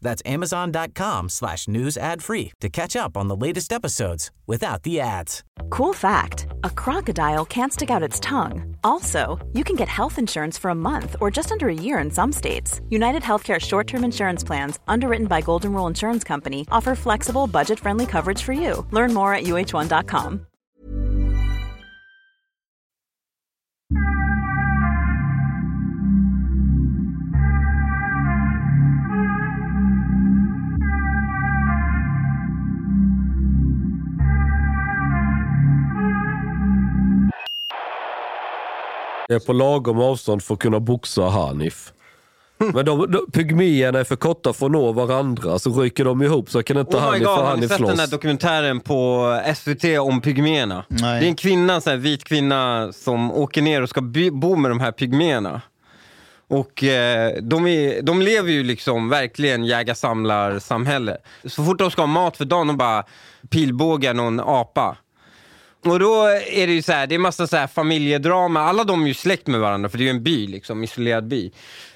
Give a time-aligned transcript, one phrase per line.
[0.00, 5.00] That's amazon.com slash news ad free to catch up on the latest episodes without the
[5.00, 5.42] ads.
[5.70, 8.76] Cool fact a crocodile can't stick out its tongue.
[8.84, 12.10] Also, you can get health insurance for a month or just under a year in
[12.10, 12.80] some states.
[12.88, 17.80] United Healthcare short term insurance plans, underwritten by Golden Rule Insurance Company, offer flexible, budget
[17.80, 18.86] friendly coverage for you.
[18.90, 20.46] Learn more at uh1.com.
[39.28, 41.92] Det är på lagom avstånd för att kunna boxa Hanif.
[42.58, 46.50] Men de, de, pygméerna är för korta för att nå varandra, så ryker de ihop
[46.50, 48.10] så kan inte Oh Hanif och har ni Hanif sett den här slåss.
[48.10, 49.24] dokumentären på
[49.56, 50.84] SVT om pygméerna?
[50.88, 51.20] Nej.
[51.20, 54.56] Det är en kvinna, så här, vit kvinna som åker ner och ska by- bo
[54.56, 55.60] med de här pygméerna.
[56.48, 61.16] Och eh, de, är, de lever ju liksom verkligen jägar-samlar-samhälle.
[61.44, 63.04] Så fort de ska ha mat för dagen, de bara
[63.50, 64.96] pilbågar någon apa.
[65.86, 68.60] Och då är det ju så här, det är massa så här familjedrama.
[68.60, 71.28] Alla de är ju släkt med varandra för det är ju en by, liksom, isolerad
[71.28, 71.50] by.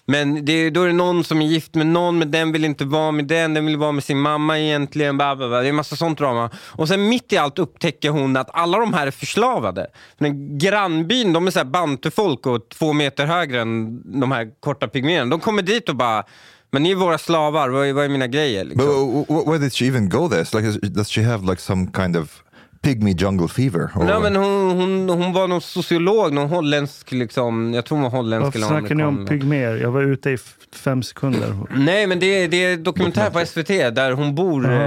[0.05, 2.84] Men det, då är det någon som är gift med någon, men den vill inte
[2.84, 5.16] vara med den, den vill vara med sin mamma egentligen.
[5.16, 5.60] Bla, bla, bla.
[5.60, 6.50] Det är massa sånt drama.
[6.56, 9.86] Och sen mitt i allt upptäcker hon att alla de här är förslavade.
[10.19, 15.30] Den grannbyn, de är så bantufolk och två meter högre än de här korta pygméerna.
[15.30, 16.25] De kommer dit och bara
[16.72, 18.64] men ni är våra slavar, vad är, vad är mina grejer?
[18.64, 19.25] Liksom.
[19.28, 20.44] But why did she even go there?
[20.60, 22.42] Like, does she have like some kind of
[22.83, 23.91] pygmy jungle fever?
[23.97, 28.03] Or Nej, men hon, hon, hon var någon sociolog, någon holländsk, liksom, jag tror hon
[28.03, 29.77] var holländsk Varför eller snackar ni om pygméer?
[29.77, 30.39] Jag var ute i
[30.75, 31.55] fem sekunder.
[31.77, 34.81] Nej, men det, är- det är dokumentär på SVT där hon bor eh,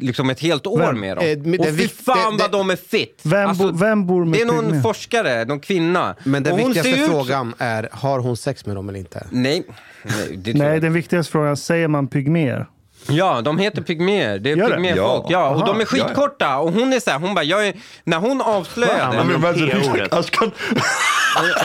[0.00, 1.00] liksom ett helt år Vem?
[1.00, 1.26] med dem.
[1.26, 3.20] Eh, men och fy fan vad de är fit!
[3.22, 4.82] Vem, Alltså, bo, vem bor med det är någon pygméer?
[4.82, 6.14] forskare, någon kvinna.
[6.24, 9.26] Men den Och viktigaste ut- frågan är, har hon sex med dem eller inte?
[9.30, 9.64] Nej,
[10.04, 12.66] nej, Nej, den viktigaste frågan, säger man pygméer?
[13.08, 14.38] Ja, de heter pygméer.
[14.38, 14.74] Det är Gör det?
[14.74, 15.24] pygméfolk.
[15.28, 15.30] Ja.
[15.30, 15.48] Ja.
[15.48, 15.80] och de Aha.
[15.80, 16.56] är skitkorta.
[16.58, 19.24] Och hon är så här, hon bara, jag är, när hon avslöjade...
[19.52, 20.12] P-ordet.
[20.14, 20.50] Ashkan.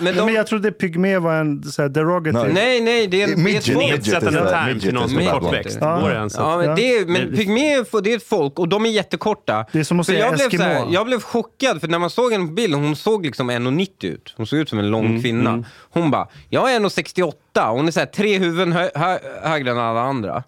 [0.02, 2.54] men de, men jag trodde pygmé var en så här, derogative.
[2.54, 3.78] nej, nej, det är, det är ett Midget.
[3.78, 5.78] Nedsättande term midget till någon som är kortväxt.
[5.82, 6.00] Ja.
[6.00, 6.36] Går det ens?
[6.38, 8.86] Ja, men, det är, men Det- pygmé är f- det är ett folk och de
[8.86, 9.66] är jättekorta.
[9.72, 10.64] Det är som att För säga jag, blev Eskimo.
[10.64, 13.52] så här, jag blev chockad för när man såg henne på bilden, hon såg liksom
[13.52, 14.34] 1,90 ut.
[14.38, 15.64] Hon såg ut som en lång Mm, kvinna.
[15.94, 19.78] Hon bara, jag är 1,68 hon är så här, tre huvuden hö hö högre än
[19.80, 20.44] alla andra.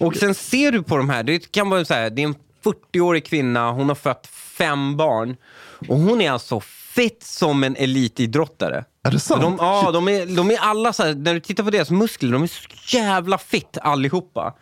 [0.00, 2.34] Och sen ser du på de här, det kan vara så här, det är en
[2.64, 4.26] 40-årig kvinna, hon har fött
[4.58, 5.36] fem barn.
[5.88, 6.60] Och hon är alltså
[6.94, 8.84] fit som en elitidrottare.
[9.04, 9.42] Är det Så sant?
[9.42, 12.32] de, ja, de är, de är alla så här, när du tittar på deras muskler,
[12.32, 14.54] de är så jävla fit allihopa.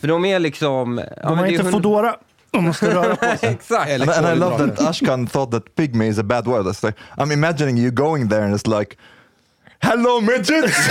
[0.00, 0.98] För de är liksom...
[0.98, 2.16] ja, De men har inte hund- Foodora.
[2.52, 3.48] De måste röra på sig.
[3.52, 3.90] Exakt.
[4.00, 6.66] And, and I love that Ashkan thought that pygmy is a bad word.
[6.66, 8.96] It's like, I'm imagining you going there and it's like,
[9.82, 10.88] Hello midgets!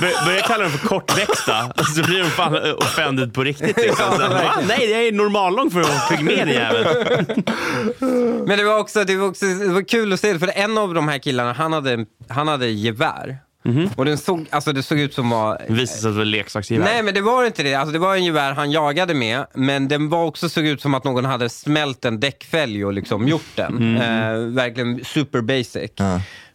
[0.00, 3.76] Bör- Börja kalla dem för kortväxta, så blir de fan offended på riktigt.
[3.76, 4.12] Liksom.
[4.12, 4.52] Så, va?
[4.68, 6.86] Nej, jag är normallång för att vara pygmé din jävel.
[8.46, 10.78] Men det var, också, det, var också, det var kul att se det, för en
[10.78, 13.38] av de här killarna, han hade, han hade gevär.
[13.96, 15.62] Och den såg, alltså det såg ut som var...
[15.68, 16.84] Det visade sig att det var leksaksgevär.
[16.84, 17.74] Nej men det var inte det.
[17.74, 20.94] Alltså, det var en gevär han jagade med, men den var också såg ut som
[20.94, 23.96] att någon hade smält en däckfälg och liksom gjort den.
[23.96, 25.90] Eh, verkligen super basic.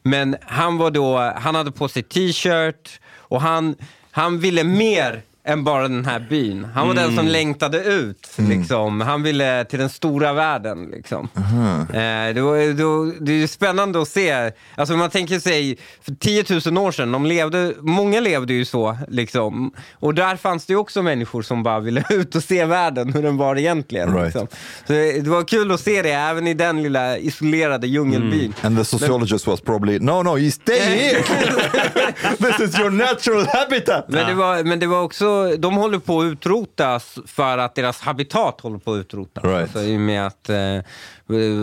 [0.04, 3.76] Men han var då, han hade på sig t-shirt och han,
[4.12, 6.68] han ville mer än bara den här byn.
[6.74, 8.30] Han var den som längtade ut.
[8.36, 9.02] Liksom.
[9.02, 10.86] Han ville till den stora världen.
[10.92, 11.30] Liksom.
[11.36, 14.52] Eh, det, var, det, var, det är spännande att se.
[14.76, 18.98] Alltså man tänker sig, för 10 000 år sedan, de levde, många levde ju så.
[19.08, 19.72] Liksom.
[19.94, 23.38] Och där fanns det också människor som bara ville ut och se världen, hur den
[23.38, 24.14] var egentligen.
[24.14, 24.26] Right.
[24.26, 24.48] Liksom.
[24.88, 28.54] Så det, det var kul att se det, även i den lilla isolerade djungelbyn.
[28.62, 31.24] And the sociologist was probably, no, no, you stay here!
[32.38, 34.06] this is your natural habitat!
[34.08, 38.02] Men, det var, men det var också, de håller på att utrotas för att deras
[38.02, 39.44] habitat håller på att utrotas.
[39.44, 39.62] Right.
[39.62, 40.80] Alltså, I och med att eh,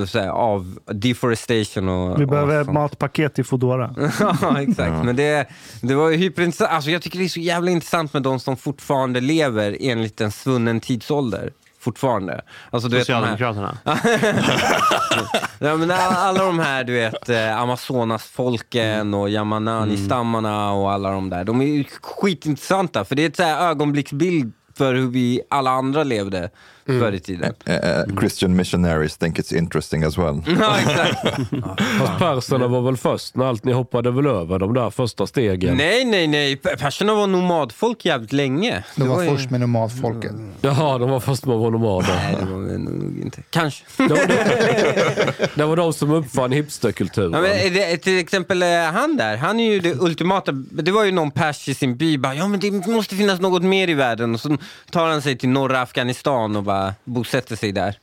[0.06, 2.20] så här, av deforestation och...
[2.20, 2.74] Vi och behöver sånt.
[2.74, 3.94] matpaket i Foodora.
[4.20, 5.04] ja, exakt.
[5.04, 5.48] Men det,
[5.80, 6.70] det var ju hyperintressant.
[6.70, 10.32] Alltså, jag tycker det är så jävla intressant med de som fortfarande lever enligt en
[10.32, 11.52] svunnen tidsålder.
[11.82, 12.40] Fortfarande.
[12.70, 13.78] Alltså, du vet, Socialdemokraterna.
[15.58, 21.44] ja, men alla, de här, du vet, eh, Amazonasfolken och Yamanani-stammarna och alla de där.
[21.44, 26.04] De är ju skitintressanta, för det är ett så ögonblicksbild för hur vi alla andra
[26.04, 26.50] levde
[26.86, 27.52] förr i tiden.
[27.68, 30.42] Uh, Christian missionaries think it's interesting as well.
[30.60, 31.20] Ja, exakt.
[31.98, 35.76] Fast perserna var väl först när allt ni hoppade väl över de där första stegen?
[35.76, 36.56] Nej, nej, nej.
[36.56, 38.84] Pe- Perserna var nomadfolk jävligt länge.
[38.96, 40.32] De var ju- först med nomadfolket.
[40.60, 42.08] Jaha, de var först med att vara nomader.
[42.14, 43.42] Nej, det var nog inte.
[43.50, 43.84] Kanske.
[43.96, 47.32] Det var, de, det var de som uppfann hipsterkulturen.
[47.32, 48.62] Ja, men det, till exempel
[48.92, 50.52] han där, han är ju det ultimata.
[50.52, 53.62] Det var ju någon pers i sin by, bara, ja men det måste finnas något
[53.62, 54.34] mer i världen.
[54.34, 54.56] Och så
[54.90, 56.71] tar han sig till norra Afghanistan och bara
[57.04, 57.98] bosätter sig där.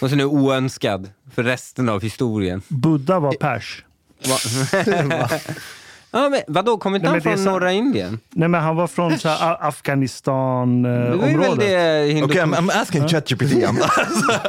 [0.00, 2.62] Och sen är oönskad för resten av historien.
[2.68, 3.84] Buddha var pers.
[6.10, 8.18] Ja, men vadå, kommer inte Nej, han är från så- norra Indien?
[8.30, 11.58] Nej, men han var från så här, A- Det ju väl Afghanistan-området.
[11.60, 13.42] det Hindu Okay, I'm, I'm asking ChatGPT.
[13.52, 13.74] I'm,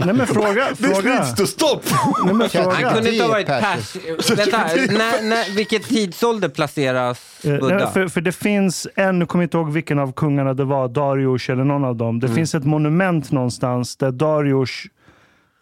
[0.06, 0.66] Nej, men fråga.
[0.78, 1.10] this fråga.
[1.14, 1.80] needs to stop!
[2.26, 2.94] Nej, men Chat- Han fråga.
[2.94, 3.96] kunde inte ha varit är pers.
[4.38, 7.76] Vänta, när, när, vilket tidsålder placeras Eh, Buddha?
[7.78, 10.64] nej, för, för det finns en, nu kommer jag inte ihåg vilken av kungarna det
[10.66, 12.20] var, Darius eller någon av dem.
[12.20, 12.36] Det Mm.
[12.36, 14.70] finns ett monument någonstans där Darius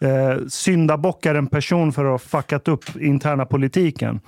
[0.01, 4.19] eh, syndabockar en person för att ha fuckat upp interna politiken.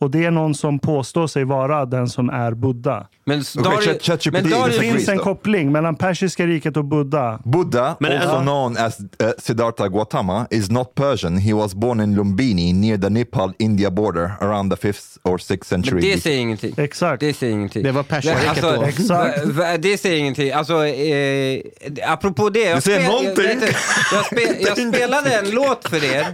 [0.00, 3.06] Och det är någon som påstår sig vara den som är Buddha.
[3.24, 6.84] Men Okej, Darius- Chat- ChatGPT men Det Agrees, finns en koppling mellan persiska riket och
[6.84, 7.40] Buddha.
[7.44, 9.06] Buddha, Men, also uh, known as uh,
[9.38, 11.36] Siddhartha Gautama, is not Persian.
[11.38, 15.94] He was born in Lumbini near the Nepal-India border around the 5th or 6th century.
[15.94, 16.74] Men det säger ingenting.
[16.76, 17.20] Exakt.
[17.20, 17.82] Det säger ingenting.
[17.82, 18.82] Det var perserriket alltså, då.
[18.82, 19.38] Exakt.
[19.46, 20.52] v- v- Det säger ingenting.
[20.52, 21.60] Alltså, eh,
[22.06, 22.60] apropå det.
[22.60, 23.44] Jag Det säger spel- någonting.
[23.60, 23.70] Jag,
[24.12, 26.26] jag, spe, jag spelade en låt för er.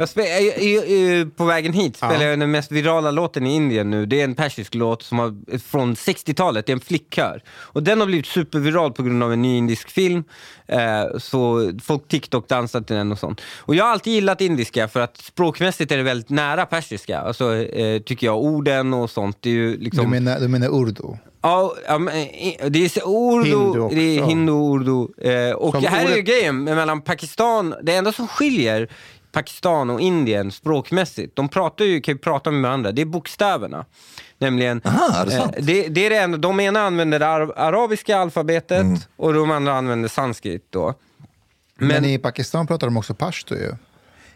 [0.00, 3.54] Jag spe, eh, eh, eh, på vägen hit spelar jag den mest virala låten i
[3.54, 4.06] Indien nu.
[4.06, 7.42] Det är en persisk låt som har, från 60-talet, det är en flickkör.
[7.48, 10.24] Och den har blivit superviral på grund av en ny indisk film.
[10.66, 13.40] Eh, så folk TikTok-dansar till den och sånt.
[13.58, 17.20] Och jag har alltid gillat indiska för att språkmässigt är det väldigt nära persiska.
[17.20, 19.36] Alltså, eh, tycker jag, orden och sånt.
[19.40, 20.04] Det är ju liksom...
[20.04, 21.16] Du menar, du menar urdu?
[21.42, 21.74] Ja,
[22.68, 25.30] det är urdu, det är hindu, urdu.
[25.30, 28.88] Eh, och Som här är ju ordet- grejen mellan Pakistan, det enda som skiljer
[29.32, 33.84] Pakistan och Indien språkmässigt, de pratar ju, kan ju prata med varandra, det är bokstäverna.
[34.38, 35.54] Nämligen, Aha, är det sant?
[35.56, 38.98] eh, det, det är det enda, de ena använder det ar- arabiska alfabetet Mm.
[39.16, 40.94] och de andra använder sanskrit då.
[41.78, 43.72] Men, Men- i Pakistan pratar de också pashto ju.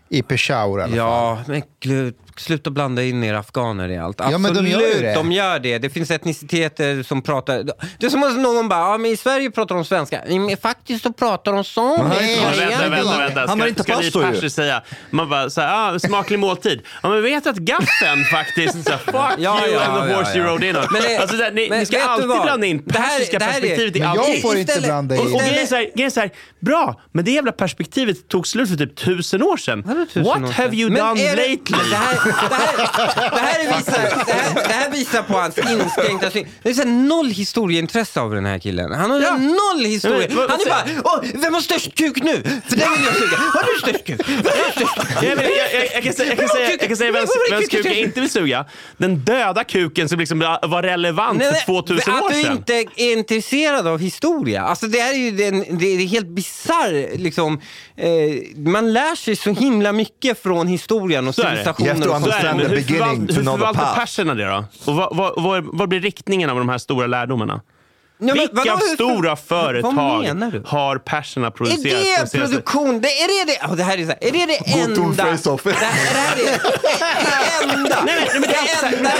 [0.08, 0.96] I Peshawar i alla fall.
[0.98, 4.20] Ja, men gud, sluta blanda in er afghaner i allt.
[4.30, 5.14] Ja, men de gör ju Absolut, det.
[5.14, 5.78] de gör det.
[5.78, 7.62] Det finns etniciteter som pratar...
[7.98, 10.20] Det är som att någon bara, ja men i Sverige pratar de svenska.
[10.28, 12.08] Men faktiskt så pratar de samiska.
[12.08, 13.44] Nej, Ja, vänta, vänta, vänta.
[13.48, 14.50] Han inte ska pasta ju.
[14.50, 14.82] säga?
[15.10, 16.80] Man bara såhär, ah, smaklig måltid.
[17.02, 20.16] Ja men vet att gaffeln faktiskt, så här, fuck Ja, you ja, and the ja,
[20.16, 20.44] horse ja.
[20.44, 20.86] you rode in on.
[20.92, 22.42] Men det- alltså, så här, ni, men ni ska alltid vad?
[22.42, 24.32] blanda in Det här- persiska det här är- perspektivet i allting.
[24.32, 25.34] jag får inte Istället- blanda Och, in.
[25.34, 26.30] och Istället- grejen är så här, grejen är så här,
[26.60, 29.82] bra, men det jävla perspektivet tog slut för typ tusen år sedan.
[29.86, 31.58] What år have you done lately?
[32.24, 32.76] Det här,
[33.30, 36.46] det, här, visar, det, här, det här visar på hans inskränkta syn.
[36.62, 38.92] Det är så här noll historieintresse av den här killen.
[38.92, 39.36] Han har Ja.
[39.36, 40.28] noll historia.
[40.48, 42.42] Han är bara, Åh, vem har störst kuk nu?
[42.68, 43.36] För den vill jag suga.
[43.36, 44.20] Har du störst kuk?
[44.28, 45.22] Vem har störst kuk?
[45.22, 47.94] Jag, jag, jag, jag, kan säga, kan säga, jag kan säga vems, vems kuk jag
[47.94, 48.64] inte vill suga.
[48.96, 52.52] Den döda kuken som liksom var relevant Nej, för nej, 2000 att år du sedan.
[52.56, 54.62] inte är intresserad av historia.
[54.62, 57.16] Alltså det här är ju den, det är helt bisarr.
[57.18, 57.60] Liksom,
[57.96, 58.08] eh,
[58.56, 62.08] man lär sig så himla mycket från historien och civilisationer.
[62.12, 63.98] To understand the hur, beginning to hur know the förvaltar past.
[64.00, 64.64] perserna det då?
[64.86, 67.60] Och vad, vad, vad, vad blir riktningen av de här stora lärdomarna?
[68.18, 69.90] Ja, Vilka vadå, stora Vad företag
[70.66, 71.82] har perserna Är producerat?
[71.82, 73.00] de det senaste- produktion?
[73.00, 73.66] Det, är det det?
[73.66, 75.24] Oh, det här är, så här, är det det enda?
[75.24, 75.60] face-off.
[75.64, 77.96] Det, det här är det enda.
[78.06, 79.10] Nej, nej, men det är enda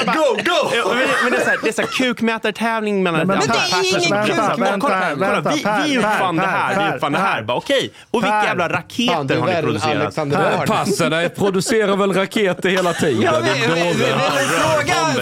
[0.00, 0.70] är bara- Go, go!
[0.76, 3.38] Ja, men det- Men det är så här- det är så här kukmätartävling mellan Men
[3.38, 6.50] det är ingen Vänta, kuk- vänta, vänta, kolla, vänta, vi, Per, vi uppfann Per, det
[6.52, 7.34] här, Per, vi uppfann det här.
[7.36, 7.42] Per.
[7.42, 8.46] Bara, Okej, och vilka Per.
[8.46, 10.66] jävla raketer är har ni producerat?
[10.66, 13.22] Passerna producerar väl raketer hela tiden.
[13.22, 14.14] Ja, Det men, är men, men, men, dåligt.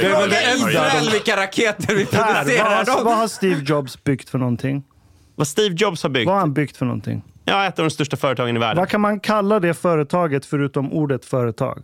[0.06, 2.84] fråga är Israel vilka raketer vi Per, producerar.
[2.88, 4.82] Vad, har, vad har Steve Jobs byggt för någonting?
[5.34, 6.26] Vad Steve Jobs har byggt?
[6.26, 7.22] Vad har han byggt för någonting?
[7.44, 8.76] Ja, ett av de största företagen i världen.
[8.76, 11.82] Vad kan man kalla det företaget förutom ordet företag?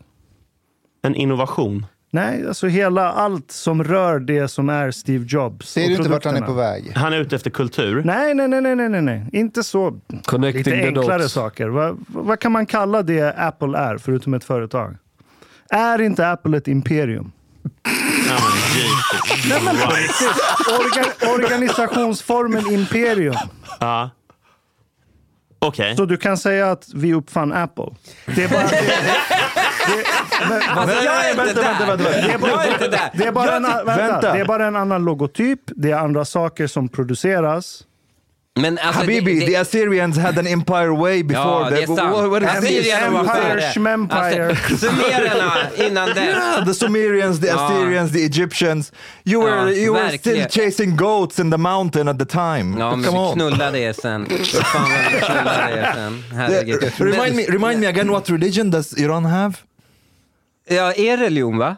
[1.03, 1.87] En innovation.
[2.11, 5.71] Nej, alltså hela allt som rör det som är Steve Jobs.
[5.71, 6.93] Ser du inte vart han är på väg?
[6.95, 8.03] Han är ute efter kultur.
[8.05, 9.27] Nej, nej, nej, nej, nej, nej.
[9.33, 10.01] Inte så.
[10.25, 11.33] Connecting Lite the enklare dots.
[11.35, 11.69] saker.
[11.69, 14.97] Vad, vad kan man kalla det Apple är, förutom ett företag?
[15.71, 17.33] Är inte Apple ett imperium?
[19.49, 19.77] Nej, men.
[20.81, 23.35] Orga, organisationsformen imperium.
[23.81, 24.11] Ja.
[25.59, 25.97] Okej.
[25.97, 27.85] Så du kan säga att vi uppfann Apple.
[28.27, 28.63] Det är bara...
[28.63, 28.69] Det,
[29.87, 30.05] det,
[30.49, 31.97] men, Alltså, jag är inte vänta, vänta, där.
[31.97, 32.27] vänta, vänta.
[32.27, 33.11] Det är bara, Jag är inte där.
[33.15, 34.33] Det är bara, en, Jag vänta, Vänta.
[34.33, 37.83] Det är bara en annan logotyp, det är andra saker som produceras.
[38.61, 41.65] Men alltså, Habibi, det- the det- Assyrians had an empire way before.
[41.65, 41.99] Ja, det the- sant.
[42.01, 43.73] what- what Empire, före.
[43.75, 44.47] schmempire.
[44.49, 46.17] Alltså, Sumererna innan dess.
[46.19, 47.55] Yeah, the Sumerians, the Ja.
[47.67, 48.93] Assyrians, the Egyptians.
[49.25, 52.79] You were, Ja, you were still chasing goats in the mountain at the time.
[52.79, 54.27] Ja, men Come vi knullade er sen.
[54.63, 56.25] Fan vad vi knullade er sen.
[56.39, 56.81] Herregud.
[56.81, 59.55] The- remind, me, remind me again, what religion does Iran have?
[60.69, 61.77] Ja, er religion va?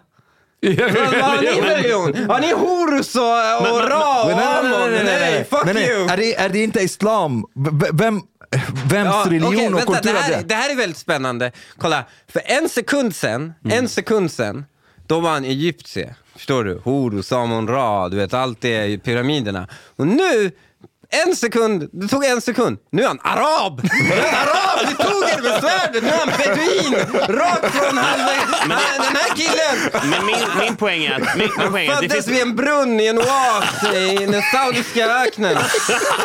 [0.74, 2.30] Vad har ni för religion?
[2.30, 4.90] Har ni Horus och, och Ra och Amon?
[5.04, 6.08] Nej, fuck nej, you!
[6.08, 7.44] Är, det, är det inte islam?
[7.54, 8.20] V- Vem,
[8.90, 10.48] vems Ja, religion okej, och vänta, kultur det, är här, det?
[10.48, 11.52] det här är väldigt spännande.
[11.78, 14.64] Kolla, för en sekund sen, en sekund sen,
[15.06, 16.14] då var han egyptier.
[16.36, 16.80] Förstår du?
[16.84, 19.68] Horus, Amon Ra, du vet allt det pyramiderna.
[19.96, 20.50] Och nu,
[21.10, 23.80] en sekund, det tog en sekund, nu är han arab!
[23.82, 24.88] Nu är han arab!
[24.88, 26.94] Vi tog er med svärdet, nu är han beduin!
[27.38, 27.94] Rakt från.
[27.94, 28.40] Nej,
[28.96, 32.08] Den här killen Men min, min poäng är att, min, min poäng är att det
[32.08, 32.28] finns...
[32.28, 35.54] vid en brunn i en oas i den saudiska öknen.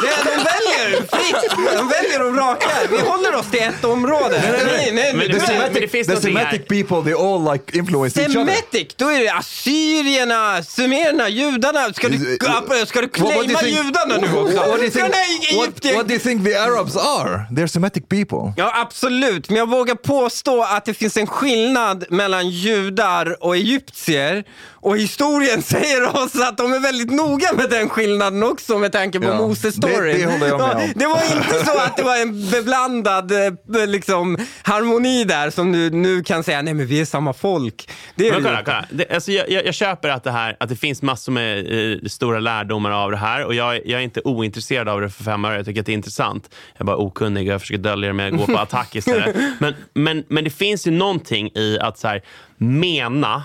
[0.01, 2.87] Det, de väljer fritt, de väljer och rakar.
[2.89, 4.41] Vi håller oss till ett område.
[4.65, 5.33] Nej, nej, Men det,
[5.73, 6.21] du det The.
[6.21, 8.45] Semitic people, they all like influence each other.
[8.45, 11.93] Semitic, då är det assyrierna, sumererna, judarna.
[11.93, 12.37] Ska du,
[12.85, 14.70] ska du claima judarna nu också?
[14.71, 15.13] What do you think,
[15.57, 17.45] what, what do you think the Arabs are?
[17.51, 18.53] They're Semitic people.
[18.57, 19.49] Ja, absolut.
[19.49, 24.43] Men jag vågar påstå att det finns en skillnad mellan judar och egyptier.
[24.83, 29.19] Och historien säger oss att de är väldigt noga med den skillnaden också med tanke
[29.19, 30.13] på Ja, Moses story.
[30.13, 30.91] det- det håller jag med om.
[30.95, 35.89] det var inte så att det var en beblandad eh, liksom, harmoni där som du
[35.89, 37.89] nu kan säga, nej men vi är samma folk.
[38.15, 38.85] Det är Men kolla, kolla.
[38.91, 41.57] Det, alltså jag, jag, jag köper att det, här, att det finns massor med
[41.93, 45.23] eh, stora lärdomar av det här och jag, jag är inte ointresserad av det för
[45.23, 45.55] fem öre.
[45.55, 46.49] Jag tycker att det är intressant.
[46.73, 49.35] Jag är bara okunnig och jag försöker dölja det med att gå på attack istället.
[49.59, 52.21] Men, men, men det finns ju någonting i att så här,
[52.57, 53.43] mena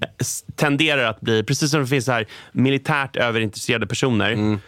[0.00, 0.26] eh,
[0.56, 4.58] tenderar att bli, precis som det finns så här militärt överintresserade personer.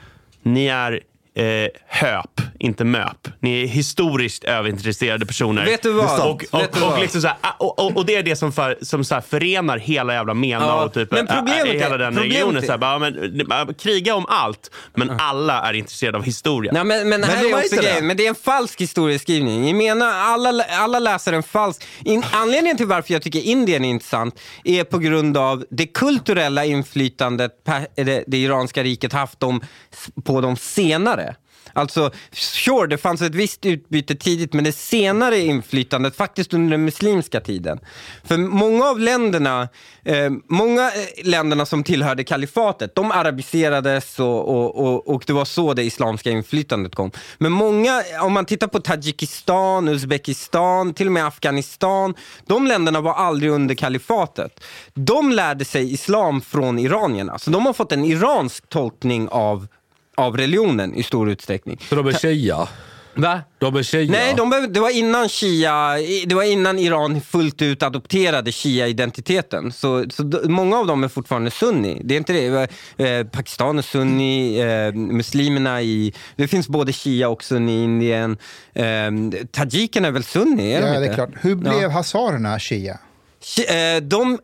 [0.42, 1.00] Ni är
[1.34, 3.28] eh, höp, inte möp.
[3.40, 5.64] Ni är historiskt överintresserade personer.
[5.64, 6.20] Vet du vad?
[6.20, 7.00] Och, och, Vet du och, vad?
[7.00, 9.78] liksom så här, och, och, och det är det som, för, som så här förenar
[9.78, 12.62] hela jävla MENA Ja, och typ, men problemet äh, hela den problemet regionen.
[12.62, 16.72] Så här, bara, men, kriga om allt, men alla är intresserade av historia.
[16.72, 18.02] Nej, men, men, här de är också det.
[18.02, 19.66] men det är en falsk historieskrivning.
[19.66, 21.86] Jag menar, alla, alla läser en falsk...
[22.04, 26.64] In, anledningen till varför jag tycker Indien är intressant är på grund av det kulturella
[26.64, 29.60] inflytandet per, det, det iranska riket haft dem,
[30.24, 31.23] på dem senare.
[31.72, 36.84] Alltså, sure, det fanns ett visst utbyte tidigt, men det senare inflytandet faktiskt under den
[36.84, 37.80] muslimska tiden.
[38.24, 39.68] För många av länderna,
[40.04, 45.44] eh, många eh, länderna som tillhörde kalifatet, de arabiserades och, och, och, och det var
[45.44, 47.10] så det islamska inflytandet kom.
[47.38, 52.14] Men många, om man tittar på Tadzjikistan, Uzbekistan, till och med Afghanistan,
[52.46, 54.60] de länderna var aldrig under kalifatet.
[54.94, 59.66] De lärde sig islam från iranierna, så de har fått en iransk tolkning av
[60.16, 61.78] av religionen i stor utsträckning.
[61.88, 62.68] Så de är shia?
[63.16, 63.40] Va?
[63.58, 64.10] De är shia?
[64.12, 65.94] Nej, de, det var innan Shia,
[66.26, 69.72] det var innan Iran fullt ut adopterade Shia-identiteten.
[69.72, 72.00] Så, så många av dem är fortfarande sunni.
[72.04, 72.68] Det är inte det.
[73.08, 76.12] Eh, Pakistan är sunni, eh, muslimerna i...
[76.36, 78.36] Det finns både Shia och sunni i Indien.
[78.74, 78.84] Eh,
[79.52, 80.72] Tajikerna är väl sunni?
[80.72, 81.30] Är Ja, de det är klart.
[81.40, 81.88] Hur blev Ja.
[81.88, 82.98] hazarerna shia?
[83.42, 84.38] Shi- eh, de...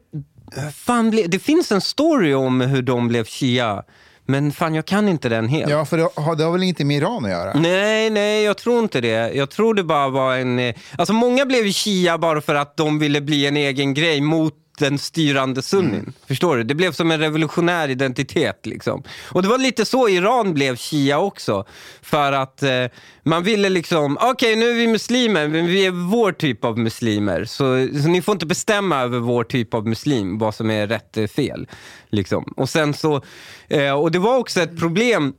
[0.74, 3.82] Fan, det finns en story om hur de blev Shia.
[4.30, 5.70] Men fan, jag kan inte den helt.
[5.70, 7.52] Ja, för det har, det har väl inget med Iran att göra?
[7.54, 9.32] Nej, nej, jag tror inte det.
[9.34, 10.58] Jag tror det bara var en...
[10.58, 14.54] eh, Alltså många blev shia bara för att de ville bli en egen grej mot
[14.80, 16.12] den styrande sunnin.
[16.26, 16.62] Förstår du?
[16.62, 18.66] Det blev som en revolutionär identitet.
[18.66, 19.02] Liksom.
[19.30, 21.64] Och det var lite så Iran blev shia också.
[22.02, 22.86] För att eh,
[23.22, 27.44] man ville liksom, okej nu är vi muslimer, men vi är vår typ av muslimer.
[27.44, 31.16] Så, så ni får inte bestämma över vår typ av muslim, vad som är rätt
[31.16, 31.68] eller fel.
[32.10, 32.54] Liksom.
[32.56, 33.22] Och sen så,
[33.68, 35.34] eh, och det var också ett problem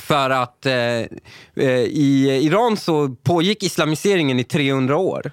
[0.00, 5.32] för att eh, eh, i Iran så pågick islamiseringen i 300 år.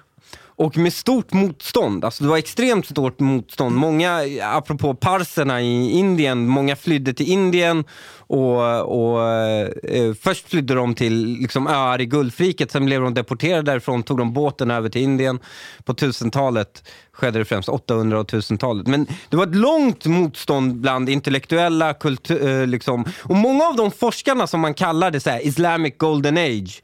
[0.60, 3.76] Och med stort motstånd, alltså det var extremt stort motstånd.
[3.76, 7.84] Många, apropå parserna i Indien, många flydde till Indien
[8.16, 13.62] och, och eh, först flydde de till liksom, öar i Gulfriket, sen blev de deporterade
[13.62, 15.38] därifrån, tog de båten över till Indien.
[15.84, 18.86] På 1000-talet skedde det främst, 800 och 1000-talet.
[18.86, 23.04] Men det var ett långt motstånd bland intellektuella, kultur, eh, liksom.
[23.22, 26.82] och många av de forskarna som man kallade så här, Islamic Golden Age,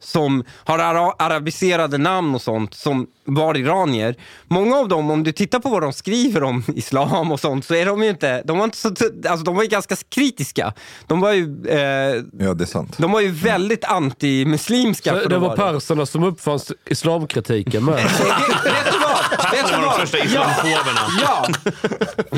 [0.00, 4.14] som har ara arabiserade namn och sånt, som var iranier.
[4.48, 7.74] Många av dem, om du tittar på vad de skriver om islam och sånt, så
[7.74, 8.88] är de ju inte, de var inte så,
[9.28, 10.72] alltså de var ju ganska kritiska.
[11.06, 11.78] De var ju, eh,
[12.38, 12.94] Ja, det är sant.
[12.98, 15.14] de var ju väldigt anti-muslimska.
[15.14, 18.00] Det att var perserna som uppfann islamkritiken med.
[19.52, 19.72] Vet du vad?
[19.72, 21.00] vet du de första islamofoberna.
[21.20, 21.46] Ja,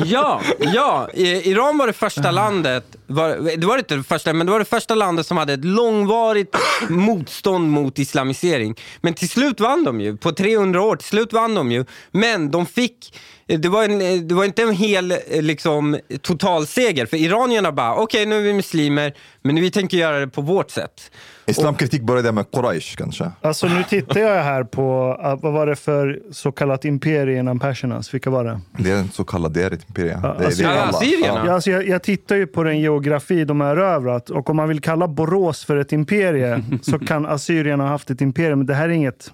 [0.05, 1.09] ja, ja.
[1.43, 4.65] Iran var det första landet, var, det var inte det första, men det var det
[4.65, 6.55] första landet som hade ett långvarigt
[6.89, 8.75] motstånd mot islamisering.
[9.01, 11.85] Men till slut vann de ju, på 300 år, till slut vann de ju.
[12.11, 13.19] Men de fick,
[13.57, 18.25] det var, en, det var inte en hel eh, liksom, totalseger, för iranierna bara, okej
[18.25, 21.11] nu är vi muslimer, men vi tänker göra det på vårt sätt.
[21.45, 23.31] Islamkritik började med Quraysh kanske.
[23.41, 27.59] Alltså nu tittar jag här på, ah, vad var det för så kallat imperium innan
[27.59, 28.13] persernas?
[28.13, 28.61] Vilka var det?
[28.77, 30.19] Det är en så kallad, det är ett imperium.
[30.23, 30.89] Ja, det, det är.
[30.89, 31.43] Assyrierna.
[31.45, 34.69] Ja, alltså jag, jag tittar ju på den geografi de har erövrat och om man
[34.69, 38.59] vill kalla Borås för ett imperie så kan Assyrien ha haft ett imperium.
[38.59, 39.31] Men det här är inget...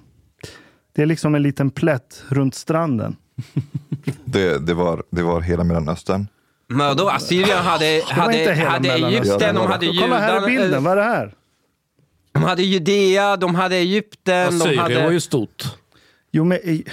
[0.95, 3.15] Det är liksom en liten plätt runt stranden.
[4.25, 6.27] Det, det, var, det var hela Mellanöstern.
[6.67, 8.89] Men då Assyrien hade, hade, hade.
[8.93, 11.33] Egypten, de hade var Kolla här är judarna, bilden, eh, vad är det här?
[12.31, 15.03] de hade Judea, de hade Egypten, de Syrien hade...
[15.03, 15.63] var ju stort.
[16.31, 16.85] Jo, men, i-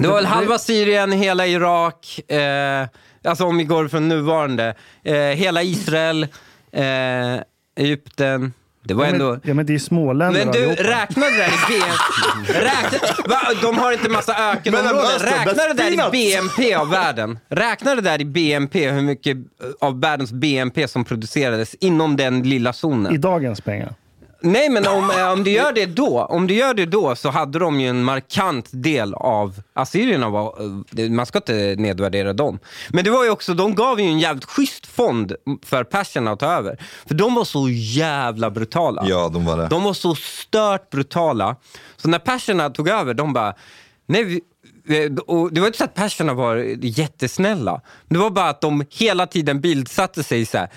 [0.00, 2.86] Det var väl halva Syrien, hela Irak, eh,
[3.24, 6.22] alltså om vi går från nuvarande, eh, hela Israel,
[6.72, 7.40] eh,
[7.76, 8.52] Egypten.
[8.86, 9.30] Det var ja, ändå...
[9.30, 10.82] men, ja, men det är småländer Men du, allihopa.
[10.82, 12.52] räkna det där i BNP.
[12.52, 13.38] Räkna, va?
[13.62, 14.96] De har inte massa ökenområden.
[14.96, 16.30] Mellanöstern, Räkna that's det där i.
[16.30, 17.38] BNP av världen.
[17.48, 19.36] Räkna det där i BNP, hur mycket
[19.80, 23.14] av världens BNP som producerades inom den lilla zonen.
[23.14, 23.94] I dagens pengar.
[24.40, 27.30] Nej, men om, eh, om du gör det då, om du gör det då så
[27.30, 30.28] hade de ju en markant del av assyrierna.
[30.30, 30.54] Var,
[30.98, 32.58] eh, man ska inte nedvärdera dem.
[32.90, 35.32] Men det var ju också, de gav ju en jävligt schysst fond
[35.64, 36.78] för perserna att ta över.
[37.06, 39.04] För de var så jävla brutala.
[39.08, 39.66] Ja, de var det.
[39.68, 41.56] De var så stört brutala.
[41.96, 43.54] Så när perserna tog över, de bara...
[44.06, 44.40] Nej, vi-
[45.26, 47.80] och det var inte så att perserna var jättesnälla.
[48.08, 50.68] Det var bara att de hela tiden bildsatte sig så här.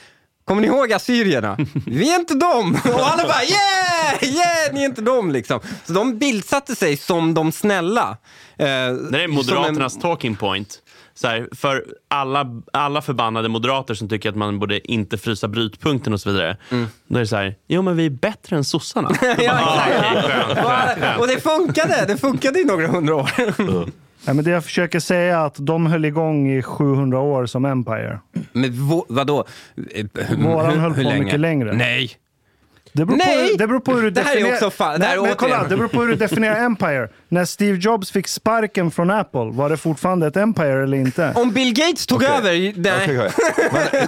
[0.49, 1.57] Kommer ni ihåg assyrierna?
[1.85, 2.77] Vi är inte dem!
[2.85, 4.23] Och alla bara yeah!
[4.35, 4.73] Yeah!
[4.73, 5.59] Ni är inte dem liksom.
[5.85, 8.17] Så de bildsatte sig som de snälla.
[8.57, 8.65] Eh,
[9.11, 10.79] Det är Moderaternas talking point.
[11.13, 16.13] Så här, för alla, alla förbannade moderater som tycker att man borde inte frysa brytpunkten
[16.13, 16.57] och så vidare.
[17.07, 19.09] Då är det så här, jo men vi är bättre än sossarna.
[19.37, 21.19] ja, Ah, exakt.
[21.19, 22.05] Och det funkade!
[22.07, 23.29] Det funkade i några hundra år.
[24.29, 27.65] Nej, men det jag försöker säga är att de höll igång i 700 år som
[27.65, 28.19] Empire.
[28.51, 29.45] Men vad, vadå?
[30.37, 31.73] Våran höll på mycket längre.
[31.73, 32.11] Nej!
[32.93, 33.35] Det beror, Nej!
[33.35, 34.55] På, hur- det beror på hur du Det här är definierar...
[34.55, 37.09] också fan- det här Nej, är men kolla, det beror på hur du definierar Empire.
[37.29, 41.33] När Steve Jobs fick sparken från Apple, var det fortfarande ett Empire eller inte?
[41.35, 42.29] Om Bill Gates tog Okej.
[42.37, 42.51] över...
[42.75, 43.03] Nej.
[43.03, 43.29] Okay, okay.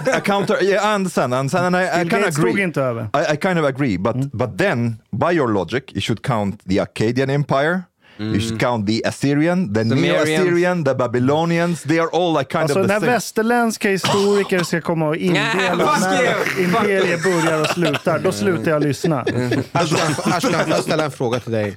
[0.04, 2.36] Men, uh, counter, yeah, I understand, I understand and I, I Bill kind of Gates
[2.36, 2.62] tog agree.
[2.62, 3.02] inte över.
[3.14, 6.80] I, I kind of agree, but but then by your logic, you should count the
[6.80, 7.82] Akkadian Empire.
[8.22, 10.28] You should count the Assyrian, the Sumerians.
[10.28, 11.82] Neo-Assyrian, the Babylonians.
[11.82, 13.12] They are all like kind Alltså of the när same.
[13.12, 16.64] västerländska historiker ska komma och indela när you!
[16.64, 19.20] imperiet börjar och slutar, då slutar jag lyssna.
[19.72, 21.76] Ashkan, får jag ställa en fråga till dig?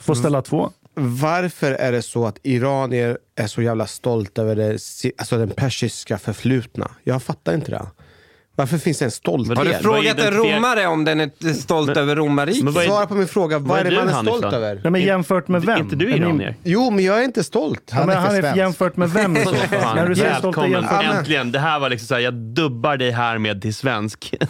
[0.00, 0.70] Får ställa två.
[0.94, 4.72] Varför är det så att iranier är så jävla stolta över det,
[5.18, 6.90] alltså den persiska förflutna?
[7.04, 7.86] Jag fattar inte det.
[8.58, 9.58] Varför finns det en stolthet?
[9.58, 12.64] Har du frågat en romare om den är stolt över romarriket?
[12.64, 13.58] Men vad är- Svara på min fråga.
[13.58, 14.48] Vad Vad är är det du, man är stolt då?
[14.48, 14.80] över?
[14.82, 15.76] Nej, men jämfört med vem?
[15.76, 16.54] Är inte du Är ni- iranier?
[16.64, 17.82] Jo, men jag är inte stolt.
[17.90, 19.36] Ja, men Han är han är jämfört med vem?
[19.36, 19.96] i så fall?
[19.96, 21.52] När du säger stolt är jämfört äntligen.
[21.52, 24.34] Det här var liksom så här, jag dubbar dig här med till svensk.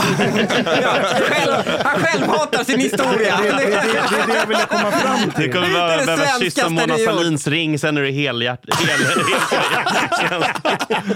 [0.83, 0.93] Ja,
[1.31, 1.53] själv,
[1.85, 3.37] han själv hatar sin historia.
[3.43, 5.53] Det, det, det, det är det jag ville komma fram Du till.
[5.53, 7.05] kommer Det är behöva, behöva kyssa Mona du.
[7.05, 8.61] Sahlins ring, sen är du helhjärt...
[8.81, 8.89] Hel,
[10.31, 10.43] hel,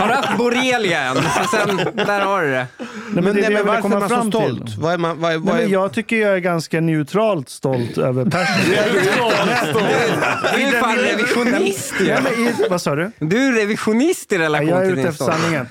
[0.00, 1.16] Har du haft borrelia än?
[1.50, 1.76] Sen,
[2.06, 2.66] där har du det.
[3.14, 4.66] Nej, men Men, det är nej, men varför är komma man så fram stolt?
[4.66, 4.80] till.
[4.80, 7.98] Vad är man, vad är, Nej, vad är, jag tycker jag är ganska neutralt stolt
[7.98, 8.84] över Persien.
[10.56, 12.06] Du är fan revisionist ju.
[12.06, 13.10] Ja, i, vad sa du?
[13.18, 15.66] Du är revisionist i relation Jag är till ute din efter sanningen.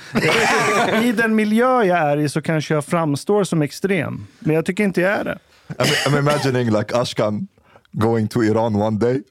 [1.04, 4.28] I den miljö jag är i så kanske jag framstår som extrem.
[4.40, 5.38] Men jag tycker inte jag är det.
[5.68, 7.48] I'm, I'm imagining like Ashkan
[7.92, 9.22] going to Iran one day.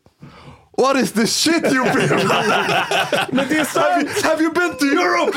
[0.81, 2.29] What is this shit you been?
[3.33, 5.37] Men det är have, you, have you been to Europe?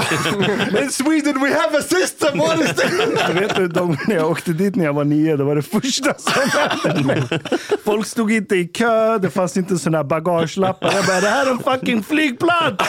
[0.83, 2.37] In Sweden we have a system.
[2.37, 2.91] What is this?
[3.27, 5.61] Jag vet du, de, när jag åkte dit när jag var nio, det var det
[5.61, 7.39] första som hände.
[7.85, 10.91] Folk stod inte i kö, det fanns inte sådana här bagagelappar.
[10.95, 12.85] Jag bara, det här är en fucking flygplats!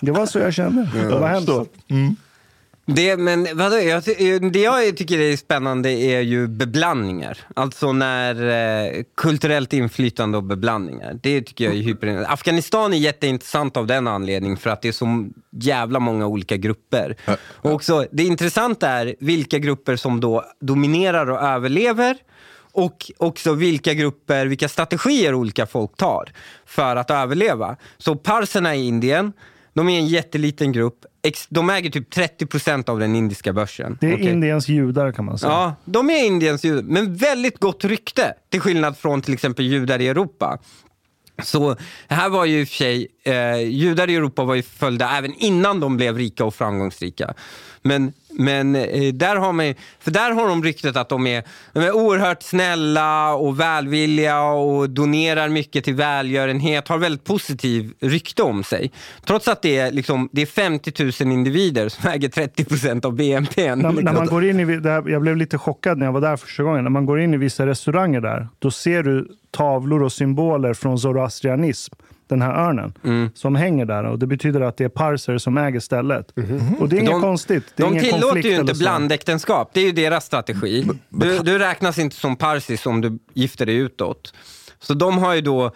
[0.00, 0.88] Det var så jag kände.
[0.94, 1.50] Det var hemskt.
[2.88, 7.38] Det, men vadå, jag, ty- det jag tycker är spännande är ju beblandningar.
[7.56, 8.48] Alltså när
[8.96, 11.18] eh, kulturellt inflytande och beblandningar.
[11.22, 12.32] Det tycker jag är hyper...
[12.32, 15.28] Afghanistan är jätteintressant av den anledningen för att det är så
[15.60, 17.16] jävla många olika grupper.
[17.38, 22.16] Och också, det intressanta är vilka grupper som då dominerar och överlever
[22.72, 26.32] och också vilka grupper, vilka strategier olika folk tar
[26.66, 27.76] för att överleva.
[27.98, 29.32] Så parserna i Indien,
[29.74, 31.04] de är en jätteliten grupp.
[31.26, 33.98] Ex- De äger typ 30% av den indiska börsen.
[34.00, 34.26] Det är Okej.
[34.30, 35.52] Indiens judar kan man säga.
[35.52, 38.34] Ja, de är Indiens judar, men väldigt gott rykte.
[38.50, 40.58] Till skillnad från till exempel judar i Europa.
[41.42, 41.76] Så
[42.08, 45.34] här var ju i och för sig, eh, judar i Europa var ju följda även
[45.34, 47.34] innan de blev rika och framgångsrika.
[47.82, 51.80] Men, men eh, där har man för där har de ryktet att de är, de
[51.80, 58.64] är oerhört snälla och välvilliga och donerar mycket till välgörenhet, har väldigt positiv rykte om
[58.64, 58.90] sig.
[59.26, 63.12] Trots att det är, liksom, det är 50 000 individer som äger 30 procent av
[63.14, 63.74] BNP.
[63.74, 66.12] När, när man går in i, vi- det här, jag blev lite chockad när jag
[66.12, 66.84] var där första gången.
[66.84, 70.98] När man går in i vissa restauranger där, då ser du tavlor och symboler från
[70.98, 71.94] zoroastrianism.
[72.28, 73.30] Den här örnen Mm.
[73.34, 74.04] som hänger där.
[74.04, 76.32] Och Det betyder att det är parser som äger stället.
[76.78, 77.64] Och det är inget De- konstigt.
[77.76, 79.70] Det är De ingen tillåter ju inte blandäktenskap.
[79.72, 80.88] Det är ju deras strategi.
[81.08, 84.34] Du, du räknas inte som parsis om du gifter dig utåt.
[84.80, 85.70] Så de har ju då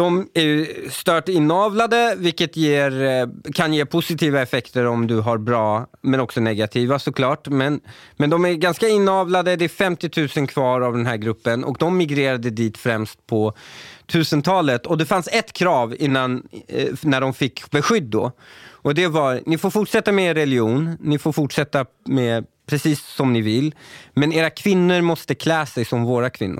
[0.00, 5.38] de är ju stört inavlade, vilket ger, eh, kan ge positiva effekter om du har
[5.38, 7.48] bra, men också negativa såklart.
[7.48, 7.80] Men,
[8.16, 11.76] men de är ganska inavlade, det är 50 000 kvar av den här gruppen och
[11.78, 13.52] de migrerade dit främst på
[14.06, 14.86] 1000-talet.
[14.86, 18.32] Och det fanns ett krav innan, eh, när de fick beskydd då.
[18.70, 23.32] Och det var, ni får fortsätta med er religion, ni får fortsätta med precis som
[23.32, 23.74] ni vill.
[24.14, 26.59] Men era kvinnor måste klä sig som våra kvinnor.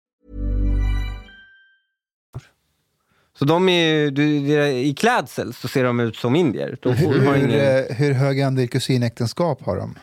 [3.41, 4.23] Så de är, ju- du,
[4.67, 6.77] i klädsel så ser de ut som indier.
[6.81, 9.95] De, får, har Hur, ingen, eh, hur hög andel kusinäktenskap har de?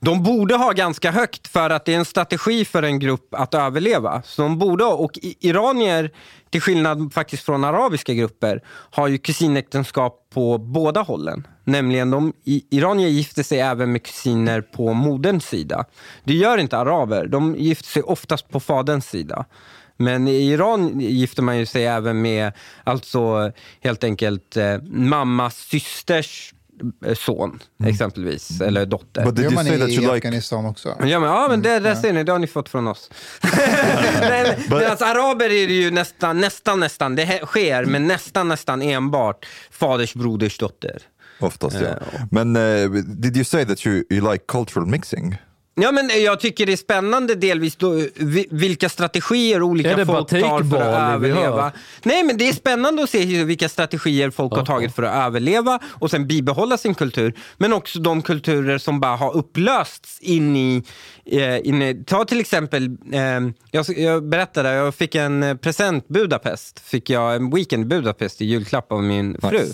[0.00, 3.54] de borde ha ganska högt för att det är en strategi för en grupp att
[3.54, 4.22] överleva.
[4.22, 6.10] Så de borde ha, och iranier,
[6.50, 11.46] till skillnad faktiskt från arabiska grupper, har ju kusinäktenskap på båda hållen.
[11.64, 12.32] Nämligen de,
[12.70, 15.84] iranier gifter sig även med kusiner på moderns sida.
[16.24, 19.44] Det gör inte araber, de gifter sig oftast på faderns sida.
[19.96, 22.52] Men i Iran gifter man ju sig även med
[22.84, 26.54] alltså helt enkelt eh, mammas systers
[27.06, 29.24] eh, son exempelvis, eller dotter.
[29.24, 30.16] But Det did gör you say that i you like...
[30.16, 30.88] Afghanistan också.
[30.88, 33.10] Ja, men, ja, men det, det ser ni, det har ni fått från oss.
[34.20, 39.46] men, Medan araber är det ju nästan, nästan, nästan, det sker, men nästan, nästan enbart
[39.70, 41.02] faders broders dotter.
[41.40, 41.94] Oftast, ja.
[42.30, 45.36] Men uh, did you say that you, you like cultural mixing?
[45.80, 50.38] Ja, men jag tycker det är spännande delvis då, vi- vilka strategier olika folk tar
[50.70, 51.72] för att överleva.
[52.02, 55.78] Nej, men det är spännande att se vilka strategier folk har tagit för att överleva
[55.84, 57.34] och sen bibehålla sin kultur.
[57.58, 60.82] Men också de kulturer som bara har upplösts in i...
[61.30, 63.20] Eh, in i ta till exempel, eh,
[63.70, 66.80] jag, jag berättade, jag fick en present Budapest.
[66.80, 69.66] Fick jag en weekend Budapest i julklapp av min fru.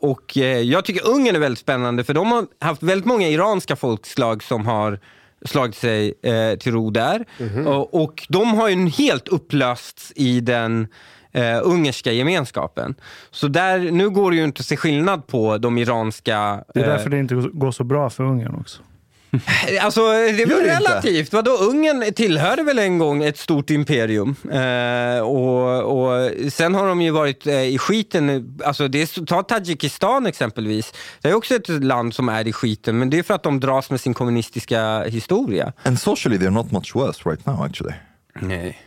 [0.00, 3.76] Och eh, jag tycker Ungern är väldigt spännande för de har haft väldigt många iranska
[3.76, 4.98] folkslag som har
[5.44, 7.24] slagit sig eh, till ro där.
[7.66, 10.88] och, och de har ju helt upplösts i den
[11.32, 12.94] eh, ungerska gemenskapen.
[13.30, 16.64] Så där, nu går det ju inte att se skillnad på de iranska...
[16.74, 18.82] Det är eh, därför det inte går så bra för Ungern också.
[19.80, 20.76] Alltså, det inte?
[20.76, 21.32] relativt.
[21.32, 24.36] Vadå, Ungern tillhörde väl en gång ett stort imperium.
[24.50, 28.56] Eh, och, och Sen har de ju varit eh, i skiten.
[28.64, 30.92] Alltså det är, ta Tadzjikistan exempelvis.
[31.20, 33.60] Det är också ett land som är i skiten, men det är för att de
[33.60, 35.72] dras med sin kommunistiska historia.
[35.82, 37.94] And socially they're not much worse right now actually.
[38.40, 38.78] Nej.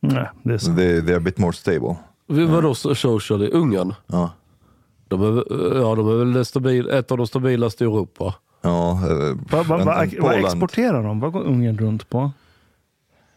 [0.00, 0.74] Nej, det är så.
[0.74, 1.96] They, they're a bit more stable.
[2.26, 3.50] Vadå socially?
[3.50, 3.94] Ungern?
[4.06, 4.30] Ja.
[5.08, 5.44] De är,
[5.80, 8.34] ja, de är väl stabil, ett av de stabilaste i Europa.
[8.62, 8.98] Ja, eh,
[9.50, 11.20] Va, va, en- va, en vad exporterar de?
[11.20, 12.32] Vad går Ungern runt på?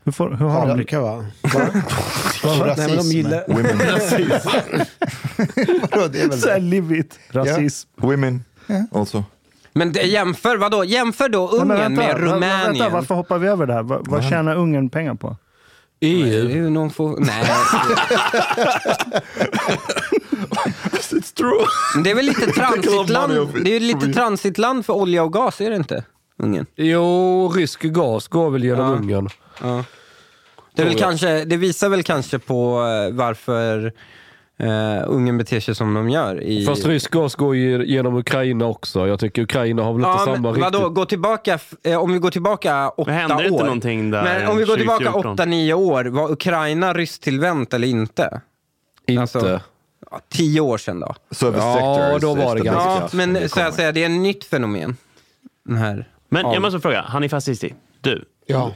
[0.04, 1.26] Hur, får, hur har de Afrika va?
[1.44, 2.78] Rasism.
[2.78, 3.44] Nej, men de gillar...
[3.48, 3.78] Women,
[5.92, 6.60] Vadå, det är väl det.
[6.60, 7.20] livigt?
[7.30, 7.90] Rasism.
[7.96, 8.44] women
[8.92, 9.24] also.
[9.74, 10.84] Men det, jämför, vadå?
[10.84, 12.66] jämför då Nej, Ungern men vänta, med va- va- Rumänien.
[12.66, 13.84] Vänta, varför hoppar vi över det här?
[13.84, 15.36] Va, vad tjänar Ungern pengar på?
[16.02, 16.70] EU?
[16.70, 17.44] någon få, nej,
[21.12, 21.66] It's true.
[21.96, 23.34] men det är väl lite transitland,
[23.64, 26.04] det är ju lite transitland för olja och gas, är det inte?
[26.38, 26.66] Ungern.
[26.76, 28.96] Jo, rysk gas går väl genom Ja.
[28.96, 29.30] Ungern.
[30.76, 33.94] Det, är väl kanske, det visar väl kanske på eh, varför
[34.62, 36.44] eh, Ungern beter sig som de gör.
[36.44, 36.66] I...
[36.66, 39.08] Fast rysk gas går ju genom Ukraina också.
[39.08, 40.74] Jag tycker Ukraina har väl inte Ja, samma men, riktigt...
[40.74, 43.40] vadå, gå tillbaka, eh, om vi går tillbaka åtta hände år.
[43.42, 45.34] det inte någonting där Men om vi går tillbaka 2014?
[45.34, 48.42] åtta, nio år, var Ukraina rysktillvänt eller inte?
[49.08, 49.22] Inte.
[49.22, 49.60] alltså-
[50.12, 51.16] Ja, tio år sedan då?
[51.32, 54.44] Service Ja, då var det ganska- Ja, men så jag säga, det är ett nytt
[54.44, 54.98] fenomen.
[55.66, 56.08] Den här.
[56.30, 56.54] Men Ja.
[56.54, 58.26] jag måste fråga, Hanif Azizi, du.
[58.46, 58.72] Ja.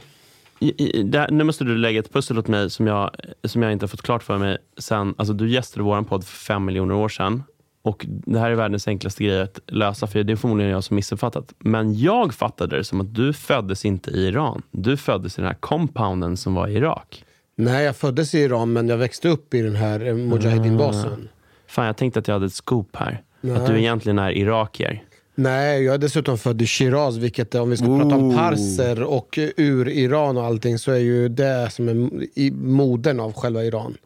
[0.60, 3.10] I, nu måste du lägga ett pussel åt mig som jag,
[3.44, 5.14] som jag inte har fått klart för mig sen.
[5.18, 7.42] Alltså, du gästade vår podd för fem miljoner år sedan.
[7.82, 10.96] Och Det här är världens enklaste grej att lösa, för det är förmodligen jag som
[10.96, 11.54] missuppfattat.
[11.58, 14.62] Men jag fattade det som att du föddes inte i Iran.
[14.70, 17.24] Du föddes i den här compounden som var i Irak.
[17.56, 21.28] Nej, jag föddes i Iran men jag växte upp i den här eh, Mujahedin-basen.
[21.66, 23.22] Fan, jag tänkte att jag hade ett scoop här.
[23.40, 23.56] Nej.
[23.56, 25.02] Att du egentligen är irakier.
[25.38, 29.38] Nej, jag är dessutom född i Shiraz, vilket om vi ska prata om parser och
[29.56, 33.96] ur Iran och allting så är ju det som är i modern av själva Iran.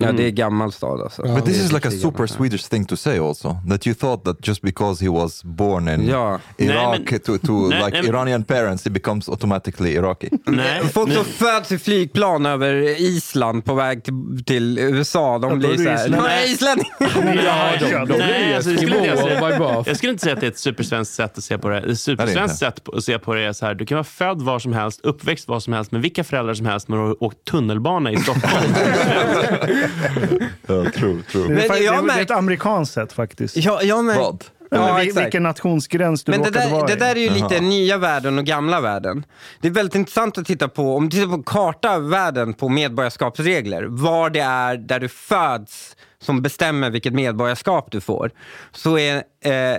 [0.00, 1.22] Ja, det är gammal stad alltså.
[1.22, 2.26] But this is like a super.
[2.26, 3.56] Swedish thing to say also.
[3.70, 6.40] That you thought that just because he was born in Ja.
[6.56, 10.28] Iraq Nej, men- to, to Nej, like nej, Iranian parents, he becomes automatically Iraqi.
[10.46, 15.68] Nej, Folk som föds i flygplan över Island på väg till, till USA, de blir
[15.68, 16.20] är du så här, islänning.
[16.20, 16.90] de är islänning!
[17.68, 21.68] Alltså, jag, jag skulle inte säga att det är ett supersvenskt sätt att se på
[21.68, 21.78] det.
[21.80, 24.58] Ett supersvenskt sätt att se på det är så här, du kan vara född var
[24.58, 27.44] som helst, uppväxt var som helst, med vilka föräldrar som helst, men du har åkt
[27.44, 28.74] tunnelbana i Stockholm.
[30.70, 31.54] Uh, true, true.
[31.54, 33.56] Det är, Men jag det är märk- ett amerikanskt sätt faktiskt.
[33.56, 34.16] Ja, jag med.
[34.16, 34.44] Vad?
[34.72, 35.26] Eller Ja, vi- exakt.
[35.26, 38.44] vilken nationsgräns du Men det där, vara det där är ju lite nya världen och
[38.44, 39.24] gamla världen.
[39.60, 43.84] Det är väldigt intressant att titta på, om du tittar på karta världen på medborgarskapsregler,
[43.84, 48.30] var det är där du föds som bestämmer vilket medborgarskap du får,
[48.72, 49.76] så är eh,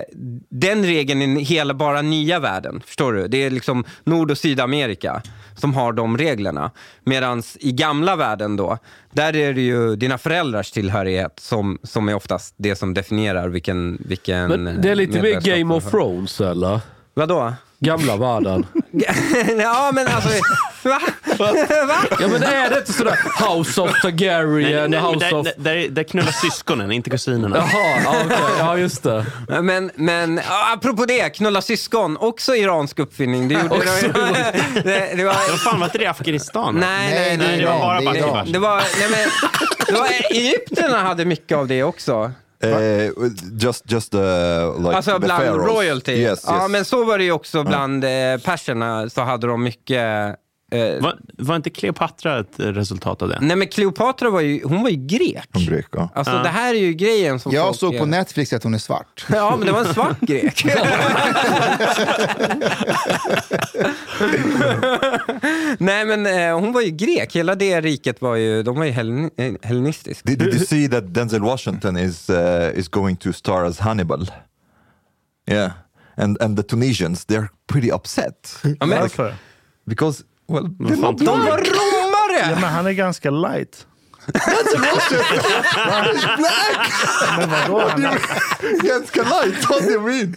[0.48, 2.82] den regeln i hela bara nya världen.
[2.86, 3.28] Förstår du?
[3.28, 5.22] Det är liksom Nord och Sydamerika
[5.56, 6.70] som har de reglerna.
[7.04, 8.78] Medan i gamla världen då,
[9.12, 13.98] där är det ju dina föräldrars tillhörighet som, som är oftast det som definierar vilken,
[14.00, 15.90] vilken Men det är lite mer Game of.
[15.90, 16.80] Thrones eller?
[17.14, 17.54] Vadå?
[17.80, 18.66] Gamla världen.
[19.58, 20.28] ja men alltså,
[20.82, 21.00] va?
[21.86, 21.96] va?
[22.20, 25.46] Ja men är det inte sådär House of Nej, Targaryen, nej, men House där, of...
[25.56, 27.56] där, där, knullar syskonen, inte kusinerna.
[27.56, 28.38] Jaha, ja, okej.
[28.58, 29.26] ja just det.
[29.62, 30.40] Men, men
[30.74, 33.48] apropå det, knulla syskon, också iransk uppfinning.
[33.48, 34.52] Det, gjorde Också det,
[34.84, 36.74] det, det var, Vad fan var inte det Afghanistan?
[36.74, 37.58] nej, nej, Nej, det nej.
[37.58, 38.04] det var bara det.
[38.04, 38.52] Bangladesh.
[38.52, 39.28] Det var, nej men,
[39.86, 42.32] det var, Egypterna hade mycket av det också.
[42.64, 44.20] Uh, just, just uh,
[44.78, 45.66] like alltså the bland pharaohs.
[45.72, 46.12] royalty.
[46.12, 46.70] Yes, Ja, yes.
[46.70, 50.36] men så var det ju också bland eh, perserna, så hade de mycket...
[50.72, 53.38] Eh, Var, var inte Kleopatra ett resultat av det?
[53.40, 55.48] nej men Kleopatra var ju, hon var ju grek.
[55.52, 56.08] Från grek, ja.
[56.14, 58.78] Alltså det här är ju grejen som Jag såg på är- Netflix att hon är
[58.78, 59.26] svart.
[59.32, 60.64] Ja, men det var en svart grek.
[65.78, 67.36] Nej, men eh, hon var ju grek.
[67.36, 70.26] Hela det riket var ju, de var ju hellen, eh, hellenistiskt.
[70.26, 74.30] Did, did you see that Denzel Washington is uh, is going to star as Hannibal?
[75.50, 75.70] Yeah,
[76.16, 79.34] and and the Tunisians they're pretty upset Ja, Varför?
[79.86, 82.54] because well de var Ja, romare!
[82.60, 83.86] men han är ganska light.
[86.36, 86.92] black.
[87.38, 87.88] Men vadå?
[87.88, 88.18] Han är,
[88.88, 89.70] Ganska light.
[89.70, 90.36] What do you mean?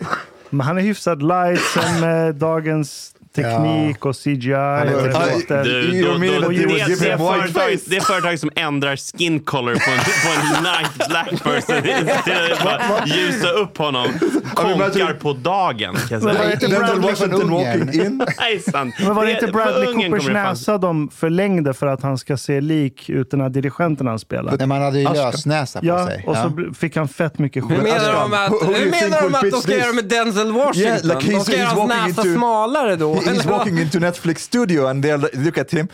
[0.49, 4.51] men han är hyfsat light sen med dagens teknik och CGI.
[4.51, 5.63] är och.
[5.63, 11.09] Du, då, då, det, white företag, som ändrar skin color på en, på en night
[11.09, 14.07] black person ljusa upp honom
[14.53, 15.95] konkar på dagen.
[15.95, 16.53] Kan jag Men var säga.
[16.53, 17.79] inte Denzel Bradley, Washington Ungern.
[17.79, 18.17] walking in.
[18.39, 18.95] Nej, sant.
[18.99, 23.09] men var det inte Bradley Coopers näsa de förlängde för att han ska se lik
[23.09, 24.57] ut den här dirigenten han spelar?
[24.57, 26.23] När man hade ju lösnäsa på Ja, sig.
[26.27, 26.73] och så Ja.
[26.79, 27.83] fick han fett mycket Hur skit.
[27.83, 30.51] menar de att, Who- who hur menar de will att de ska göra med Denzel
[30.51, 30.81] Washington?
[31.09, 33.22] Yeah, like de ska göra hans näsa smalare då?
[33.25, 35.87] He's walking into Netflix studio and they look at him.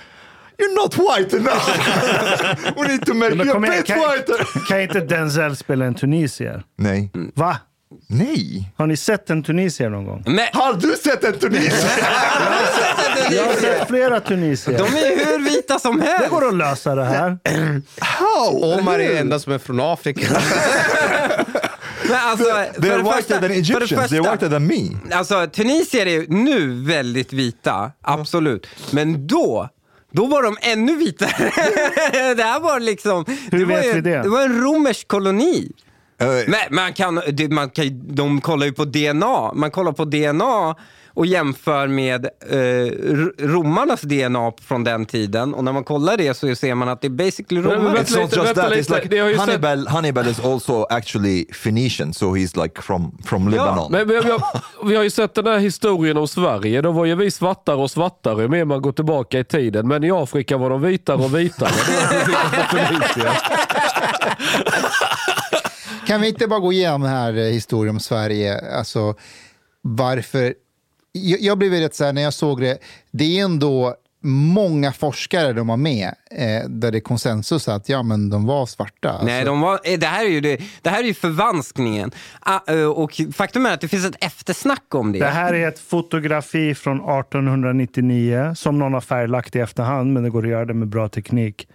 [0.57, 2.75] You're not white enough.
[2.77, 4.67] We need to make you a bit kan, whiter.
[4.67, 6.63] kan inte Denzel spela en tunisier?
[6.77, 7.11] Nej.
[7.35, 7.57] Va?
[8.07, 8.71] Nej.
[8.77, 10.23] Har ni sett en tunisier någon gång?
[10.27, 11.89] Men, Har du sett en tunisier?
[13.31, 14.77] Jag har sett flera tunisier.
[14.77, 16.29] de är hur vita som Det helst.
[16.29, 17.37] går att lösa det här.
[17.99, 18.63] How?
[18.79, 20.21] Omar är enda som är från Afrika.
[22.09, 23.91] Men alltså, för They're det whiter första- than för det Egyptians.
[23.91, 25.15] They're första- whiter than me.
[25.15, 28.67] Alltså tunisier är nu väldigt vita, absolut.
[28.91, 29.69] Men då,
[30.11, 31.29] då var de ännu vitare.
[32.35, 33.25] det här var liksom...
[33.51, 34.21] Hur det var vet ju, vi det?
[34.23, 35.71] Det var en romersk koloni.
[36.21, 39.53] Uh, Men man kan, man kan, de kollar ju på DNA.
[39.53, 40.75] Man kollar på DNA
[41.19, 42.57] och jämför med eh,
[43.47, 45.53] romarnas DNA från den tiden.
[45.53, 48.35] Och när man kollar det så ser man att det är basically vänta It's not
[48.35, 48.71] just that.
[48.71, 49.87] It's like Hannibal.
[49.87, 53.91] Hannibal is also actually Phoenician, so he's like from from Lebanon.
[53.91, 54.41] Men vi, vi, har,
[54.87, 56.81] vi har ju sett den här historien om Sverige.
[56.81, 59.87] Då var ju vi svartare och svartare ju mer man går tillbaka i tiden.
[59.87, 61.71] Men i Afrika var de vitare och vitare.
[61.87, 63.33] Det var precis som på Tunisia.
[66.07, 68.77] Kan vi inte bara gå igenom den här eh, historien om Sverige?
[68.77, 69.15] Alltså,
[69.81, 70.53] varför...
[71.23, 72.77] Jag, jag blev rätt så här när jag såg det.
[73.11, 78.03] Det är ändå många forskare de har med eh, där det är konsensus att ja,
[78.03, 79.09] men de var svarta.
[79.09, 82.11] Alltså, Nej, de var, eh, det, här är ju det, det här är ju förvanskningen.
[82.39, 85.19] Ah, eh, och faktum är att det finns ett eftersnack om det.
[85.19, 90.29] Det här är ett fotografi från 1899 som någon har färglagt i efterhand, men det
[90.29, 91.67] går att göra det med bra teknik.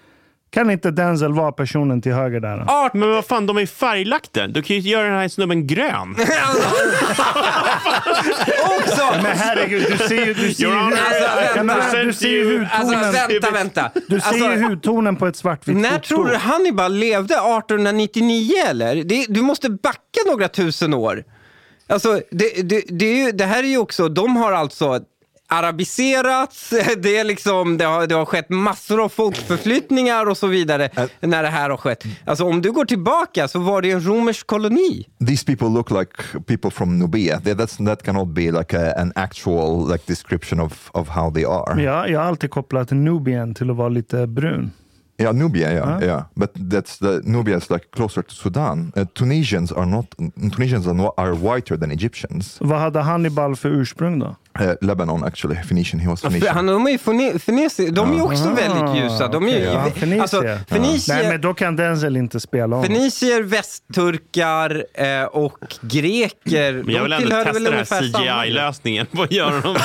[0.55, 2.57] Kan inte Denzel vara personen till höger där?
[2.57, 2.73] då?
[2.73, 4.47] Art, men vad fan, de är ju färglagda.
[4.47, 6.17] Du kan ju göra den här snubben grön.
[8.79, 9.05] Också!
[9.23, 12.03] Men herregud, du ser ju, du ser ju, Alltså, vänta.
[12.05, 12.69] du ser ju hudtonen.
[12.73, 13.91] Alltså vänta, vänta.
[14.09, 16.07] Du ser Alltså, ju hudtonen på ett svartvitt När foto.
[16.09, 17.35] tror du Hannibal levde?
[17.35, 19.05] 1899 eller?
[19.05, 21.25] Det, du måste backa några tusen år.
[21.87, 25.01] Alltså, det, det, det, är ju, det här är ju också, de har alltså
[25.59, 30.89] arabiserats, det, är liksom, det, har, det har skett massor av folkförflyttningar och så vidare
[31.21, 32.05] när det här har skett.
[32.25, 35.07] Alltså om du går tillbaka så var det en romersk koloni.
[35.27, 36.11] These people look like
[36.47, 37.39] people from Nubia.
[37.39, 41.75] That's, that cannot be like a, an actual like description of, of how they are.
[41.75, 44.71] Men Jag, har alltid kopplat Nubian till att vara lite brun.
[45.19, 46.25] Yeah, Nubia, yeah, yeah.
[46.35, 48.93] But that's the Nubia is like closer to Sudan.
[48.97, 50.07] Uh, Tunisians are not
[50.57, 52.59] Tunisians are, not, are whiter than Egyptians.
[52.61, 54.37] Vad hade Hannibal för ursprung då?
[54.61, 56.01] Uh, Lebanon actually, Phoenician.
[56.01, 56.55] He was Phoenician.
[56.57, 59.29] Han, de är ju fenesi- de är också Ah, väldigt ljusa.
[59.29, 60.21] De är ju, ja, Fenicier.
[60.23, 62.85] alltså, Fenicier, Nej, men då kan Denzel inte spela om.
[62.85, 66.73] Fenicier, västturkar eh, och greker.
[66.73, 67.85] Men jag vill de ändå testa väl den här.
[68.45, 69.85] CGI-lösningen på göra dem vit.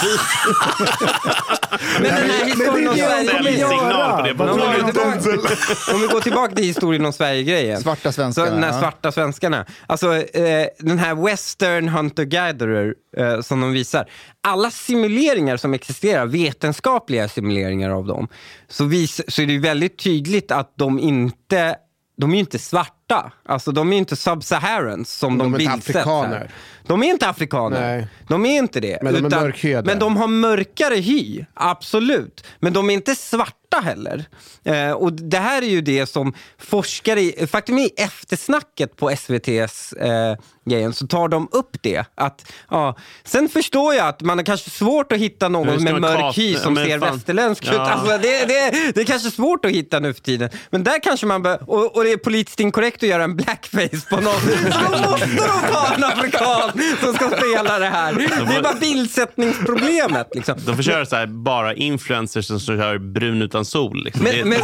[2.02, 3.58] Men den här historien om det är det Sverige...
[3.58, 4.30] de kommer signal på det.
[4.30, 4.52] göra.
[4.52, 7.82] Om Vad vi, tillbaka, om vi går tillbaka till historien om Sverige-grejen.
[7.82, 8.50] Svarta Så svenskarna.
[8.52, 8.80] den här ja.
[8.80, 9.66] svarta svenskarna.
[9.88, 14.06] Alltså eh, den här Western Hunter-Gatherer eh, som de visar.
[14.50, 18.28] Alla simuleringar som existerar, vetenskapliga simuleringar av dem,
[18.68, 21.76] så, vis, så är det väldigt tydligt att de inte
[22.20, 23.32] de är inte svarta.
[23.46, 25.78] Alltså de är inte sub-saharans som de, De här.
[25.78, 26.52] afrikaner.
[26.88, 27.82] De är inte afrikaner.
[27.82, 28.08] Nej.
[28.28, 29.00] De är inte det.
[29.02, 29.88] Men de mörkhyade.
[29.88, 32.46] Men de har mörkare hy, absolut.
[32.60, 34.26] Men de är inte svarta heller.
[34.64, 39.10] Eh, och det här är ju det som forskare, i- faktum är i eftersnacket på
[39.10, 40.36] SVTs eh,
[40.70, 42.06] grejen så tar de upp det.
[42.16, 46.38] Att, ja, sen förstår jag att man har kanske svårt att hitta någon med mörk
[46.38, 47.14] hy som men ser fan.
[47.16, 47.70] västerländsk ut.
[47.74, 47.80] Ja.
[47.92, 50.50] Alltså, det, det, det är kanske svårt att hitta nu för tiden.
[50.70, 54.02] Men där kanske man bör, och, och det är politiskt inkorrekt att göra en blackface
[54.10, 54.34] på någon.
[54.72, 56.72] Så måste de ta en afrikan
[57.04, 58.14] som ska spela det här.
[58.14, 60.28] Det är bara bildsättningsproblemet.
[60.36, 60.56] Liksom.
[60.66, 64.04] De får köra så här, bara influencers som kör brun utan sol.
[64.04, 64.24] Liksom.
[64.24, 64.60] Men, det, men,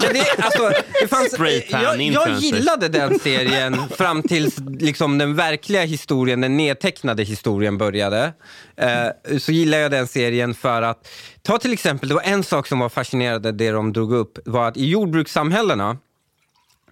[0.00, 1.36] det alltså, det fanns,
[1.68, 8.32] jag, jag gillade den serien fram tills liksom, den verkliga historien, den nedtecknade historien började.
[8.76, 11.08] Eh, så gillade jag den serien för att,
[11.42, 14.68] ta till exempel, det var en sak som var fascinerande, det de drog upp, var
[14.68, 15.96] att i jordbrukssamhällena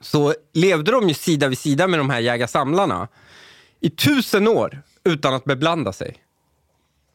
[0.00, 3.08] så levde de ju sida vid sida med de här jägarsamlarna
[3.80, 6.16] i tusen år utan att beblanda sig.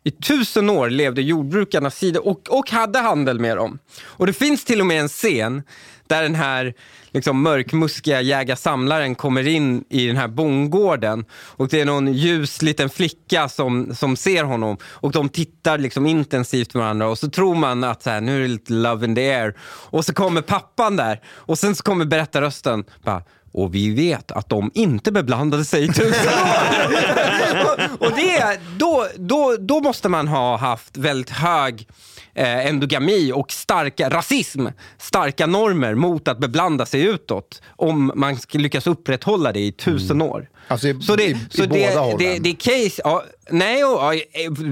[0.08, 3.80] I tusen år levde jordbrukarna sida och, och hade handel med dem.
[4.04, 5.63] Och det finns till och med en scen
[6.08, 6.74] där den här
[7.12, 11.26] liksom, mörkmuskiga jägarsamlaren kommer in i den här bondgården.
[11.32, 14.78] Och det är någon ljus liten flicka som, som ser honom.
[14.84, 17.08] Och de tittar liksom intensivt på varandra.
[17.08, 19.56] Och så tror man att så här, nu är det lite love in the air
[19.62, 21.22] och så kommer pappan där.
[21.28, 22.84] Och sen så kommer berättarrösten.
[23.04, 23.24] Bara
[23.56, 27.89] och vi vet att de inte beblandade sig i tusen år.
[28.06, 31.88] och, det, då, då, då måste man ha haft väldigt hög
[32.34, 38.58] eh, endogami och starka rasism, starka normer mot att beblanda sig utåt om man ska
[38.58, 40.50] lyckas upprätthålla det i tusen år.
[40.67, 42.17] Alltså i- så det, i- i båda det, hållen.
[42.17, 44.13] det, det är case, ja, nej, ja,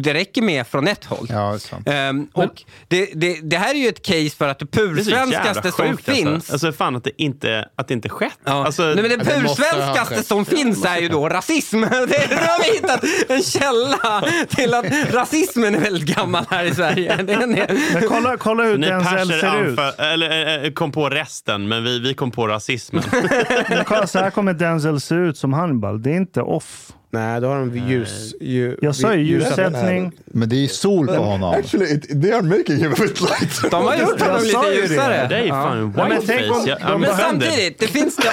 [0.04, 1.28] det räcker med från ett håll.
[1.30, 1.88] Ja, det är sant.
[1.90, 5.90] Ehm, och det, det, det här är ju ett case för att det pursvenskaste som
[5.90, 6.54] sjukt finns Alltså.
[6.54, 8.32] alltså fan att det inte, att det inte skett.
[8.44, 8.66] Ja.
[8.66, 11.82] Alltså, Nej, men det pursvenskaste som finns är ju då rasism.
[11.92, 16.76] Det, nu har vi hittat en källa till att rasismen är väldigt gammal här i
[16.76, 17.24] Sverige.
[17.94, 19.44] Men kolla, kolla hur Denzel ser ut.
[19.80, 23.04] anför, eller, eh, kom på resten, men vi, vi kom på rasismen.
[23.70, 25.54] Men kolla, så här kommer Denzel se ut som
[25.84, 26.02] Hannibal.
[26.02, 26.92] Det är inte off.
[27.12, 28.36] Nej, då har de ljus...
[28.42, 30.12] Ljus Jag sa ju ljussättning.
[30.26, 31.54] Men det är ju sol på honom.
[31.54, 33.72] Actually, it, they are making him a bit light.
[33.72, 34.88] de har gjort honom lite ju det.
[34.88, 35.28] ljusare.
[35.28, 36.78] Det är ju fan Ja, men tänk om whiteface.
[36.82, 38.30] Ja, de men samtidigt, det finns the,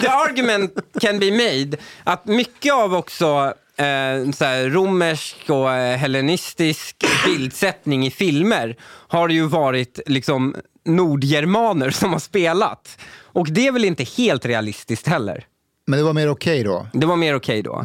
[0.00, 5.96] the argument can be made att mycket av också eh, så här, romersk och eh,
[5.96, 8.76] hellenistisk bildsättning i filmer
[9.08, 12.98] har ju varit liksom nordgermaner som har spelat.
[13.34, 15.44] Och det är väl inte helt realistiskt heller.
[15.86, 16.86] Men det var mer okej då.
[16.92, 17.82] Det var mer okej då.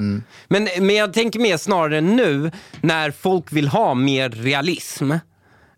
[0.47, 5.11] Men, men jag tänker mer snarare nu när folk vill ha mer realism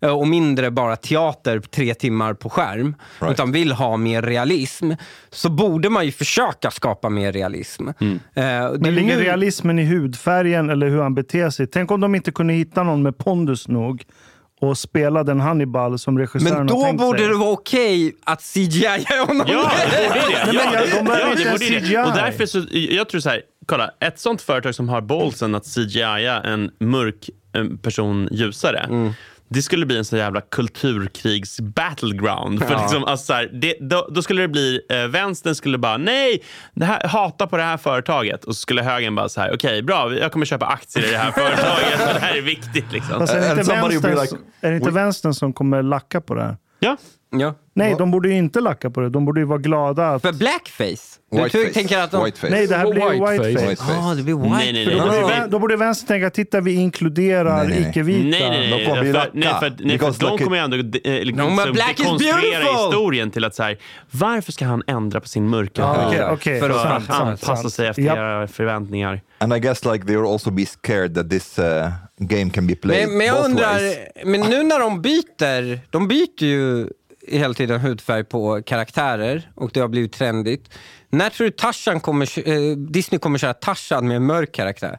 [0.02, 3.34] eh, och mindre bara teater tre timmar på skärm, Right.
[3.34, 4.92] utan vill ha mer realism,
[5.30, 7.88] så borde man ju försöka skapa mer realism.
[8.34, 11.68] Det är Men ligger nu- realismen i hudfärgen eller hur han beter sig?
[11.68, 14.04] Tänk om de inte kunde hitta någon med pondus nog
[14.60, 17.28] och spela den Hannibal som regissören Men har då tänkt borde sig.
[17.28, 19.48] det vara okej att CGI honom.
[19.50, 20.46] Ja, det borde det.
[20.46, 21.80] men Ja, de behöver ja, inte det borde det.
[21.82, 21.98] CGI.
[21.98, 25.66] Och därför så, jag tror så här, kolla, ett sånt företag som har ballsen att
[25.76, 26.02] CGI
[26.44, 28.80] en mörk eh, person ljusare.
[28.80, 29.14] Mm.
[29.50, 32.64] Det skulle bli en så jävla kulturkrigs battleground.
[32.64, 35.98] För liksom, alltså, så här, det, då, då skulle det bli, eh, vänstern skulle bara
[35.98, 36.44] nej,
[36.74, 38.44] det här, hata på det här företaget.
[38.46, 41.18] Och så skulle högern bara så här, okej bra, jag kommer köpa aktier i det
[41.18, 42.00] här företaget.
[42.14, 42.92] det här är viktigt.
[42.92, 43.20] Liksom.
[43.20, 46.42] Fast är det inte, vänstern, like, är det inte vänstern som kommer lacka på det
[46.42, 46.58] här?
[46.80, 46.98] Ja.
[47.32, 47.56] Ja.
[47.74, 49.10] Nej, de borde ju inte lacka på det.
[49.10, 50.08] De borde ju vara glada.
[50.10, 50.22] Att...
[50.22, 51.20] För blackface?
[51.32, 51.74] Du Whiteface.
[51.74, 52.26] tänker att de...
[52.26, 52.50] Whiteface.
[52.52, 53.32] Nej, det här blir Whiteface.
[53.50, 53.70] whiteface.
[53.70, 53.98] Whiteface.
[54.00, 54.50] Ah, det blir white.
[54.50, 55.00] Nej, nej, För nej.
[55.02, 57.90] då, borde, vän- då borde vänstern tänka, titta vi inkluderar Nej, nej, nej.
[57.90, 58.28] icke-vita.
[58.40, 58.86] Nej, nej, nej.
[58.86, 60.82] För, nej, för, nej, för Because de kommer ju ändå eh,
[61.24, 63.78] liksom, No, dekonstruera historien till att så här,
[64.12, 66.08] varför ska han ändra på sin mörka hud?
[66.08, 66.60] okej, okej.
[66.60, 69.22] för att anpassa sig efter era förväntningar.
[69.38, 71.66] And I guess like they will also be scared that this uh,
[72.20, 73.80] game can be played Men, men jag undrar,
[74.26, 76.90] men nu när de byter, de byter ju
[77.28, 80.70] hela tiden hudfärg på karaktärer och det har blivit trendigt.
[81.10, 84.98] När tror du Tarzan kommer, eh, Disney kommer köra Tarzan med en mörk karaktär?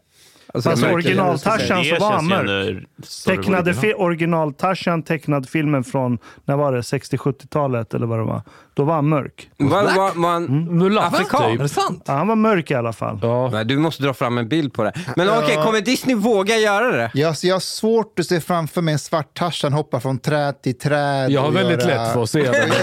[0.54, 2.84] Alltså, Fast original-Tarzan så var han mörk.
[3.26, 8.42] Tecknade fi- original Tarzan tecknad filmen från, när var det, 60-70-talet eller vad det var.
[8.74, 9.50] Då var han mörk.
[9.56, 11.58] Var, var, var han Mulatt afrikan?
[11.58, 11.70] typ.
[11.70, 12.02] sant?
[12.06, 13.18] Ja, han var mörk i alla fall.
[13.22, 13.50] Ja.
[13.52, 14.92] Nej, du måste dra fram en bild på det.
[15.16, 17.10] Men okej, kommer Disney våga göra det?
[17.14, 20.78] Jag, jag har svårt att se framför mig en svart Tarzan hoppa från träd till
[20.78, 21.30] träd.
[21.30, 22.72] Jag har väldigt göra- lätt för att se det.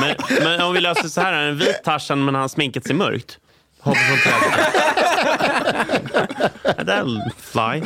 [0.00, 2.96] Men, men om vi löser så här, en vit Tarzan men han har sminkat sig
[2.96, 3.38] mörkt.
[3.84, 4.54] Hoppar från trädet.
[6.86, 7.82] That'll fly.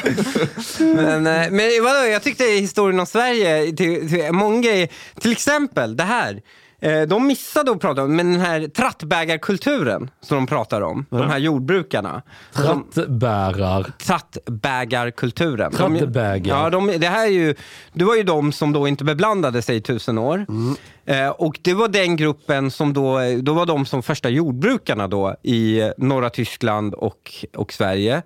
[0.95, 4.89] Men, eh, men vadå, jag tyckte historien om Sverige, till, till, många grejer,
[5.21, 6.43] till exempel det här.
[6.81, 11.23] Eh, De missade att prata om men den här trattbägarkulturen som de pratar om, de
[11.31, 12.23] här jordbrukarna.
[12.57, 13.93] De, Trattbärar.
[13.99, 15.73] trattbägarkulturen.
[15.79, 16.57] De, Trattbägar.
[16.63, 17.55] ja, de, det här är ju,
[17.93, 20.47] det var ju de som då inte beblandade sig i tusen år.
[21.07, 25.37] Eh, och det var den gruppen som då, då var de som första jordbrukarna då
[25.43, 28.23] i eh, norra Tyskland och, och Sverige.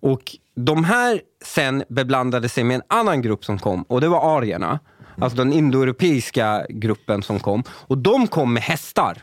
[0.00, 0.22] Och
[0.56, 4.78] de här sen beblandade sig med en annan grupp som kom och det var arierna.
[5.18, 7.62] Alltså den indoeuropeiska gruppen som kom.
[7.70, 9.22] Och de kom med hästar.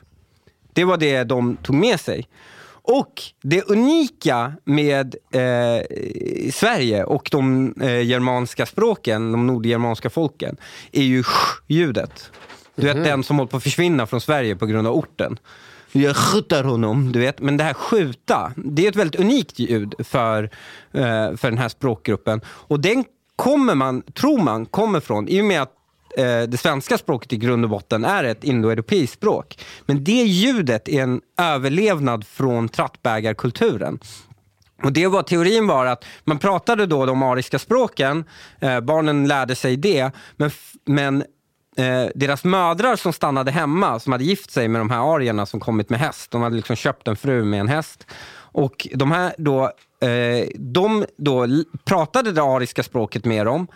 [0.73, 2.27] Det var det de tog med sig.
[2.85, 5.83] Och det unika med eh,
[6.51, 10.57] Sverige och de eh, germanska språken, de nordgermanska folken,
[10.91, 12.31] är ju sh-ljudet.
[12.75, 15.39] Du vet den som håller på att försvinna från Sverige på grund av orten.
[15.91, 17.41] Jag skjuter honom, du vet.
[17.41, 20.43] Men det här skjuta, det är ett väldigt unikt ljud för,
[20.91, 22.41] eh, för den här språkgruppen.
[22.45, 25.73] Och den kommer man, tror man, kommer från, i och med att
[26.17, 29.59] Eh, det svenska språket i grund och botten är ett indoeuropeiskt språk.
[29.85, 33.99] Men det ljudet är en överlevnad från trattbägarkulturen.
[34.83, 38.25] Och det var teorin var att man pratade då de ariska språken,
[38.59, 40.51] eh, barnen lärde sig det, men,
[40.85, 41.23] men
[41.77, 45.59] eh, deras mödrar som stannade hemma, som hade gift sig med de här arierna som
[45.59, 48.07] kommit med häst, de hade liksom köpt en fru med en häst.
[48.35, 49.63] Och de här då,
[50.07, 51.47] eh, de då
[51.85, 53.67] pratade det ariska språket med dem,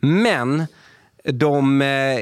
[0.00, 0.66] men
[1.32, 2.18] de eh,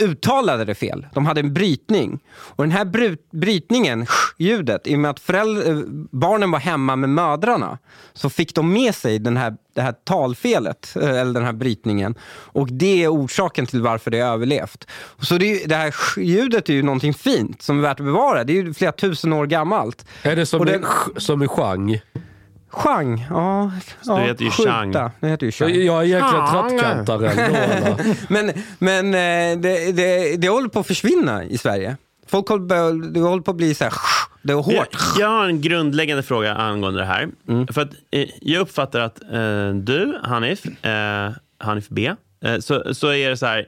[0.00, 1.06] uttalade det fel.
[1.14, 2.18] De hade en brytning.
[2.36, 4.06] Och den här bry- brytningen,
[4.38, 5.78] ljudet, i och med att föräldrar, eh,
[6.10, 7.78] barnen var hemma med mödrarna,
[8.12, 12.14] så fick de med sig den här, det här talfelet, eh, eller den här brytningen.
[12.30, 14.86] Och det är orsaken till varför det har överlevt.
[15.20, 18.44] Så det, det här ljudet är ju någonting fint som är värt att bevara.
[18.44, 20.06] Det är ju flera tusen år gammalt.
[20.22, 20.76] Är det som, Och det-
[21.16, 22.00] i, som i Chang?
[22.70, 23.70] Chang, ja.
[24.04, 24.50] ja det heter ju.
[24.50, 24.92] Chang.
[24.92, 25.74] Det heter ju Chang.
[25.74, 28.16] Jag är egentligen eller?
[28.32, 31.96] Men, men eh, det, det, det håller på att försvinna i Sverige.
[32.26, 33.92] Folk håller, på- det håller på att bli så här,
[34.42, 34.96] det är Jag, hårt.
[35.18, 37.28] jag har en grundläggande fråga angående det här.
[37.48, 37.66] Mm.
[37.66, 42.14] För att, eh, jag uppfattar att eh, du, Hanif, eh, Hanif B,
[42.44, 43.64] eh, så, så är det så här.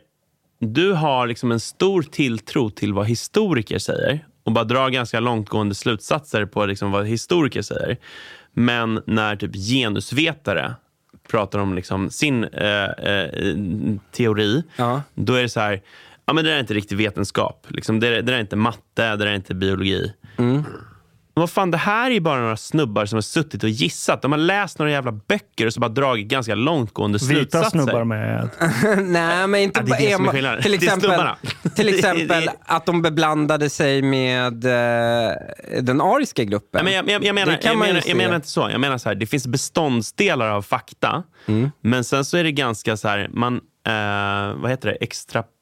[0.60, 5.74] Du har liksom en stor tilltro till vad historiker säger och bara drar ganska långtgående
[5.74, 7.96] slutsatser på liksom vad historiker säger.
[8.52, 10.74] Men när typ genusvetare
[11.30, 13.28] pratar om liksom sin eh, eh,
[14.12, 15.02] teori, Ja.
[15.14, 15.80] då är det så här,
[16.26, 17.66] ja men det där är inte riktig vetenskap.
[17.68, 20.12] Liksom, det, det där är inte matte, det där är inte biologi.
[21.40, 24.22] Vad fan, det här är ju bara några snubbar som har suttit och gissat.
[24.22, 27.70] De har läst några jävla böcker och så bara dragit ganska långtgående Vita slutsatser.
[27.70, 28.48] snubbar med.
[28.98, 30.62] Nej, men inte Ja, det är det.
[30.62, 31.26] Till Det är exempel,
[31.76, 35.32] till exempel att de beblandade sig med eh,
[35.82, 36.84] den ariska gruppen.
[36.84, 38.68] Nej, men jag, jag, jag, menar, jag, menar, jag menar inte så.
[38.72, 41.70] Jag menar så här, det finns beståndsdelar av fakta, Mm.
[41.82, 43.54] men sen så är det ganska så här, man,
[43.86, 45.59] eh, vad heter det, extrapolerar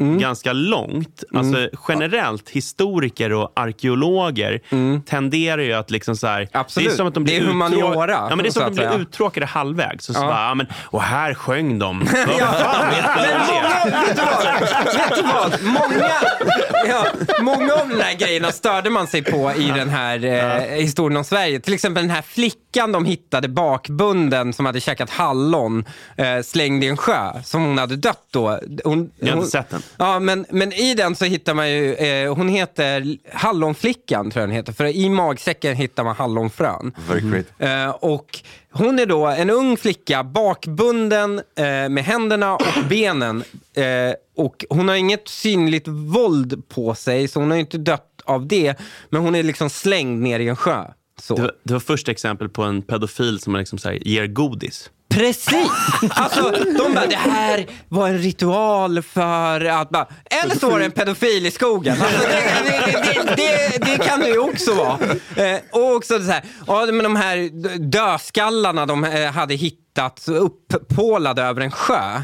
[0.00, 0.18] Mm.
[0.18, 1.24] ganska långt.
[1.34, 4.60] Alltså, generellt, historiker och arkeologer
[5.06, 6.48] tenderar ju att liksom så här, Mm.
[6.52, 6.88] Absolut.
[6.88, 8.76] Det är som att de blir Det är humaniora, ja, men det är som att
[8.76, 10.08] de blir uttråkade halvvägs.
[10.08, 10.26] Och, så Ja.
[10.26, 11.98] bara, ja, men, och här sjöng de.
[12.04, 14.06] Vad fan vet du om det?
[14.06, 14.94] Vet du vad?
[14.94, 15.62] Vet du vad?
[15.62, 16.10] Många,
[16.88, 17.04] ja,
[17.40, 21.24] många av de här grejerna störde man sig på i den här eh, historien om
[21.24, 21.60] Sverige.
[21.60, 25.84] Till exempel den här flickan de hittade bakbunden som hade käkat hallon
[26.16, 28.58] eh, slängd i en sjö som hon hade dött då.
[28.84, 29.82] Hon, Jag har hon, inte sett den.
[29.96, 34.48] Ja, men, men i den så hittar man ju, eh, hon heter Hallonflickan tror jag
[34.48, 36.92] den heter, för i magsäcken hittar man hallonfrön.
[37.08, 37.46] Very great.
[37.58, 38.38] Eh, och
[38.72, 43.44] hon är då en ung flicka, bakbunden eh, med händerna och benen.
[43.76, 48.22] Eh, och hon har inget synligt våld på sig, så hon har ju inte dött
[48.24, 48.74] av det.
[49.10, 50.84] Men hon är liksom slängd ner i en sjö.
[51.20, 51.34] Så.
[51.34, 54.90] Det var, det var första exempel på en pedofil som liksom så ger godis.
[55.12, 55.70] Precis!
[56.10, 60.06] Alltså, de bara, det här var en ritual för att bara...
[60.44, 61.96] Eller så var det en pedofil i skogen.
[62.02, 64.98] Alltså, det, det, det, det, det kan det ju också vara.
[65.36, 71.42] Eh, och också så här, ja, men de här dödskallarna de eh, hade hittat upppålade
[71.42, 72.22] över en sjö.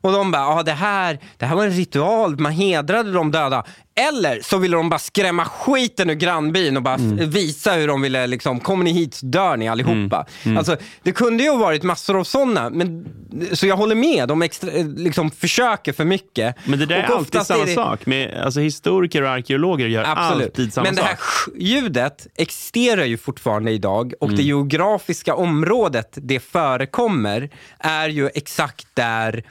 [0.00, 3.64] Och de bara, ja det här, det här var en ritual, man hedrade de döda.
[4.08, 8.02] Eller så ville de bara skrämma skiten ur grannbyn och bara f- visa hur de
[8.02, 10.26] ville, liksom, kommer ni hit dör ni allihopa.
[10.58, 13.08] Alltså, det kunde ju ha varit massor av sådana, men,
[13.52, 16.54] så jag håller med, de extra, eh, liksom, försöker för mycket.
[16.64, 18.06] Men det där är Och alltid oftast samma det- sak.
[18.06, 21.18] Med, alltså, historiker och arkeologer gör alltid samma Men det här sak.
[21.20, 24.36] sk-ljudet existerar ju fortfarande idag och Mm.
[24.36, 29.42] det geografiska området det förekommer är ju exakt där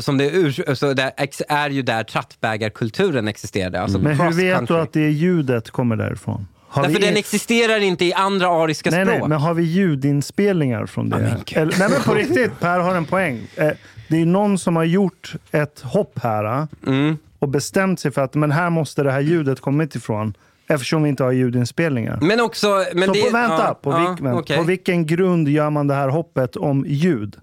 [0.00, 3.80] som det ur, alltså där, ex, är ju där trattbägarkulturen existerade.
[3.80, 4.76] Alltså Men hur vet country.
[4.76, 6.46] du att det är ljudet kommer därifrån?
[6.68, 9.18] Har Därför vi den existerar inte i andra ariska nej, språk.
[9.20, 11.18] nej, men har vi ljudinspelningar från det?
[11.18, 11.58] men gud.
[11.58, 13.40] Eller, nej men på riktigt, Per har en poäng.
[13.56, 13.70] Eh,
[14.08, 17.16] Det är någon som har gjort ett hopp här eh, Mm.
[17.38, 20.34] och bestämt sig för att men här måste det här ljudet kommit ifrån.
[20.70, 22.18] Eftersom vi inte har ljudinspelningar.
[22.22, 22.84] Men också...
[22.94, 24.56] Men Så det, på, vänta, ja, på, ja, vänta okej.
[24.56, 27.36] på vilken grund gör man det här hoppet om ljud?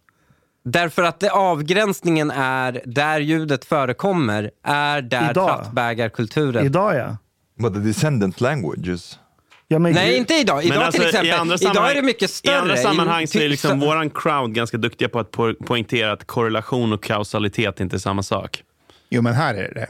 [0.66, 5.48] Därför att det, avgränsningen är där ljudet förekommer, är där Idag.
[5.48, 6.66] trattbägarkulturen...
[6.66, 7.18] Idag ja.
[7.60, 9.20] But the descendant languages.
[9.68, 10.64] ja men Nej, ljud- inte idag.
[10.64, 11.58] Idag alltså, till exempel.
[11.62, 12.54] Idag är det mycket större.
[12.56, 16.12] I andra sammanhang så är till- liksom våran crowd ganska duktiga på att po poängtera
[16.12, 18.64] att korrelation och kausalitet inte är samma sak.
[19.10, 19.88] Jo, men här är det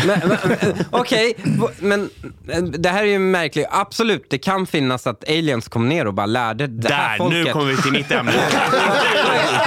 [0.90, 2.10] Okej, v- men
[2.48, 3.66] eh, det här är ju märkligt.
[3.70, 7.44] Absolut, det kan finnas att aliens kom ner och bara lärde det här Där, folket.
[7.46, 8.32] nu kommer vi till mitt ämne.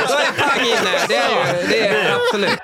[0.07, 1.05] Då är- pang inne.
[1.07, 1.29] Det är
[1.61, 2.57] ju, det är absolut.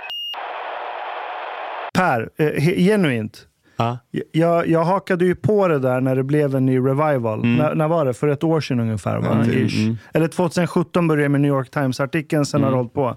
[1.94, 3.46] Per, eh, genuint.
[3.84, 3.98] Ja.
[4.32, 7.40] Jag, jag hakade ju på det där när det blev en ny revival.
[7.40, 7.56] Mm.
[7.56, 8.14] När, när var det?
[8.14, 9.18] För ett år sedan ungefär?
[9.20, 9.46] Va?
[9.46, 9.96] Ish.
[10.14, 12.66] Eller 2017 började jag med New York Times-artikeln, sen Mm.
[12.66, 13.16] har det hållit på.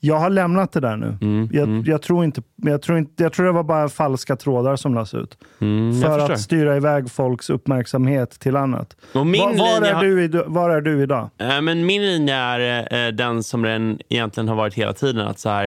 [0.00, 1.48] Jag har lämnat det där nu.
[1.52, 4.94] Jag, jag, tror inte, jag, tror inte, jag tror det var bara falska trådar som
[4.94, 5.38] lades ut.
[5.60, 8.96] Mm, för att styra iväg folks uppmärksamhet till annat.
[9.14, 11.30] Och min var, var, är har- du, i- var är du idag?
[11.38, 15.28] Eh, Men min linje är eh, den som den egentligen har varit hela tiden.
[15.28, 15.66] Att så här,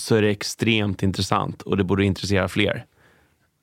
[0.00, 2.84] så är det extremt intressant och det borde intressera fler.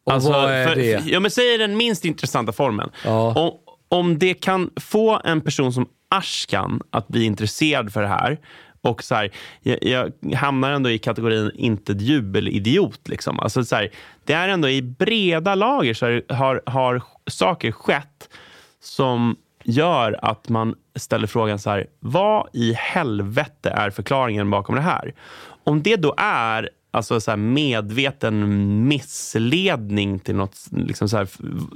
[0.06, 1.04] Alltså, Och vad är det?
[1.06, 2.90] ja, men säg den minst intressanta formen.
[3.06, 3.34] Ja.
[3.34, 3.52] Om,
[3.90, 8.38] om det kan få en person som Ashkan att bli intresserad för det här
[8.82, 9.32] och så här,
[9.62, 13.08] jag, jag hamnar ändå i kategorin inte jubelidiot.
[13.08, 13.40] Liksom.
[13.40, 13.90] Alltså så här,
[14.26, 18.30] det är ändå i breda lager så har, har, har saker skett
[18.80, 24.82] som gör att man ställer frågan så här, vad i helvete är förklaringen bakom det
[24.82, 25.14] här?
[25.68, 31.28] Om det då är alltså så här medveten missledning till något, liksom så här,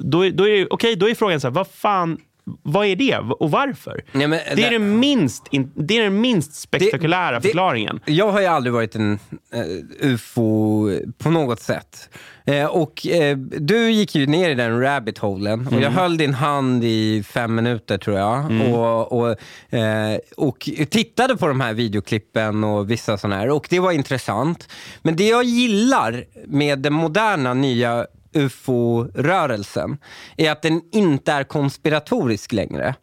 [0.04, 2.18] då, då är, okay, då är frågan så här, vad fan,
[2.64, 4.04] vad är det och varför?
[4.12, 8.00] Nej, men det, är det- den minst, in, det är den minst spektakulära det- förklaringen.
[8.06, 9.20] Jag har ju aldrig varit en
[9.54, 12.10] eh, ufo på något sätt.
[12.46, 15.84] Eh, och eh, du gick ju ner i den rabbit holen och Mm.
[15.84, 18.46] jag höll din hand i fem minuter tror jag.
[18.74, 19.30] Och, och,
[19.78, 23.50] eh, och tittade på de här videoklippen och vissa sådana här.
[23.50, 24.68] Och det var intressant.
[25.02, 29.98] Men det jag gillar med den moderna nya ufo-rörelsen
[30.38, 32.96] är att den inte är konspiratorisk längre.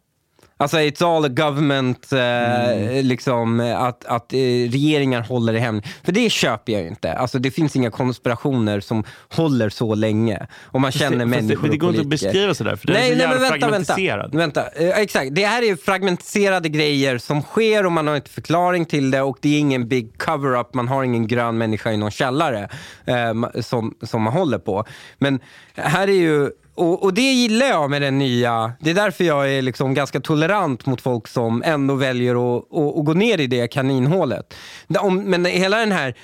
[0.61, 4.37] Alltså it's all a government, eh, liksom eh, att, att eh,
[4.71, 5.85] regeringar håller det hemligt.
[6.03, 7.13] För det köper jag inte.
[7.13, 10.47] Alltså det finns inga konspirationer som håller så länge.
[10.63, 12.87] Och man känner Fast det- människor men det och går inte att beskriva sådär, för
[12.87, 14.35] den är så jävla fragmentiserad.
[14.35, 14.81] Vänta, vänta.
[14.83, 19.11] Eh, exakt, det här är fragmentiserade grejer som sker och man har inte förklaring till
[19.11, 22.69] det och det är ingen big cover-up, man har ingen grön människa i någon källare
[23.05, 24.85] eh, som, som man håller på.
[25.17, 25.39] Men
[25.75, 26.49] här är ju
[26.79, 30.19] och, och det gillar jag med den nya, det är därför jag är liksom ganska
[30.19, 34.53] tolerant mot folk som ändå väljer att, att, att gå ner i det kaninhålet.
[35.25, 36.15] Men hela den här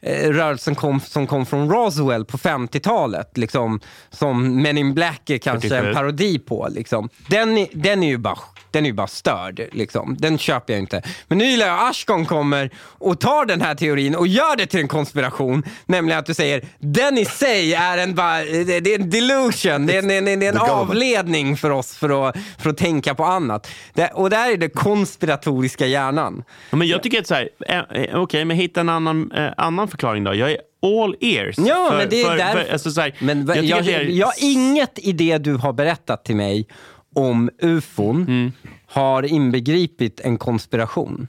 [0.00, 3.80] eh, rörelsen kom, som kom från Roswell på 50-talet, liksom,
[4.10, 5.88] som Men in Black är kanske 47.
[5.88, 6.68] en parodi på.
[6.70, 7.08] Liksom.
[7.28, 8.38] Den, är, den, är ju bara,
[8.76, 9.68] den är ju bara störd.
[9.72, 10.16] Liksom.
[10.18, 11.02] Den köper jag inte.
[11.28, 14.66] Men nu gillar jag att Ashton kommer och tar den här teorin och gör det
[14.66, 15.62] till en konspiration.
[15.86, 19.96] Nämligen att du säger den i sig är en, bara, det är en delusion, det
[19.96, 20.70] är en, en, en government.
[20.70, 23.68] avledning för oss för att, för att tänka på annat.
[23.94, 26.44] Det, och där är det konspiratoriska hjärnan.
[26.70, 29.88] Men jag tycker att så här, eh, eh, okej, men hitta en annan, eh, annan
[29.88, 30.34] förklaring då.
[30.34, 31.54] Jag är all ears.
[31.58, 32.64] Ja, för, men det är för, därför.
[32.64, 35.72] För, alltså, så här, men jag jag, jag, jag, har inget i det du har
[35.72, 36.68] berättat till mig
[37.16, 38.52] om ufon Mm.
[38.86, 41.28] har inbegripit en konspiration.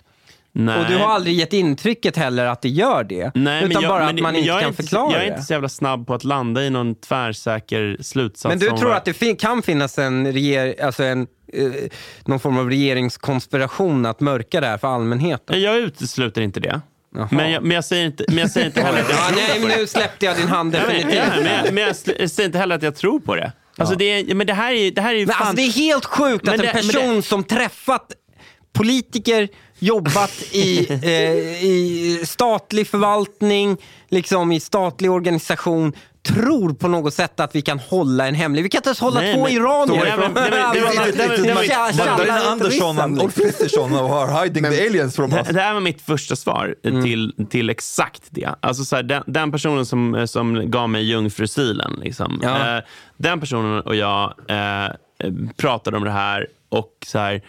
[0.52, 0.80] Nej.
[0.80, 3.32] Och du har aldrig gett intrycket heller att det gör det.
[3.36, 5.32] Nej, utan jag, bara att det- man inte kan inte, förklara Jag är det.
[5.32, 8.50] inte så jävla snabb på att landa i någon tvärsäker slutsats.
[8.50, 11.72] Men du tror vad- att det fin- kan finnas en, reger- alltså en eh,
[12.26, 15.62] någon form av regeringskonspiration att mörka det här för allmänheten?
[15.62, 16.82] Jag utesluter inte det.
[17.32, 19.36] Men jag, men, jag säger inte, men jag säger inte heller att jag Ja, tror
[19.38, 19.78] nej, på men det.
[19.82, 21.14] nu släppte jag din hand definitivt.
[21.16, 21.96] ja, men, jag
[22.30, 23.52] säger inte heller att jag tror på det.
[23.78, 25.48] Alltså det, men det här är, det här är ju Men fan...
[25.48, 28.12] alltså det är helt sjukt att det- en person det- som träffat
[28.74, 29.50] politiker,
[29.80, 33.78] jobbat i, eh, i statlig förvaltning,
[34.10, 35.94] liksom i statlig organisation,
[36.28, 38.64] tror på något sätt att vi kan hålla en hemlig...
[38.64, 40.34] Vi kan inte ens hålla Nej, två men- iranier Nej, men- från...
[40.34, 45.48] nej, men- det var- Magdalena Andersson och Ulf Kristersson are hiding the aliens from us.
[45.48, 47.04] Det, det här var mitt första svar Mm.
[47.04, 48.50] till, till exakt det.
[48.60, 52.78] Alltså så här, den, den personen som, som gav mig jungfrusilen, liksom, Ja.
[52.78, 52.84] eh,
[53.18, 54.92] den personen och jag eh,
[55.58, 57.42] pratade om det här och så här,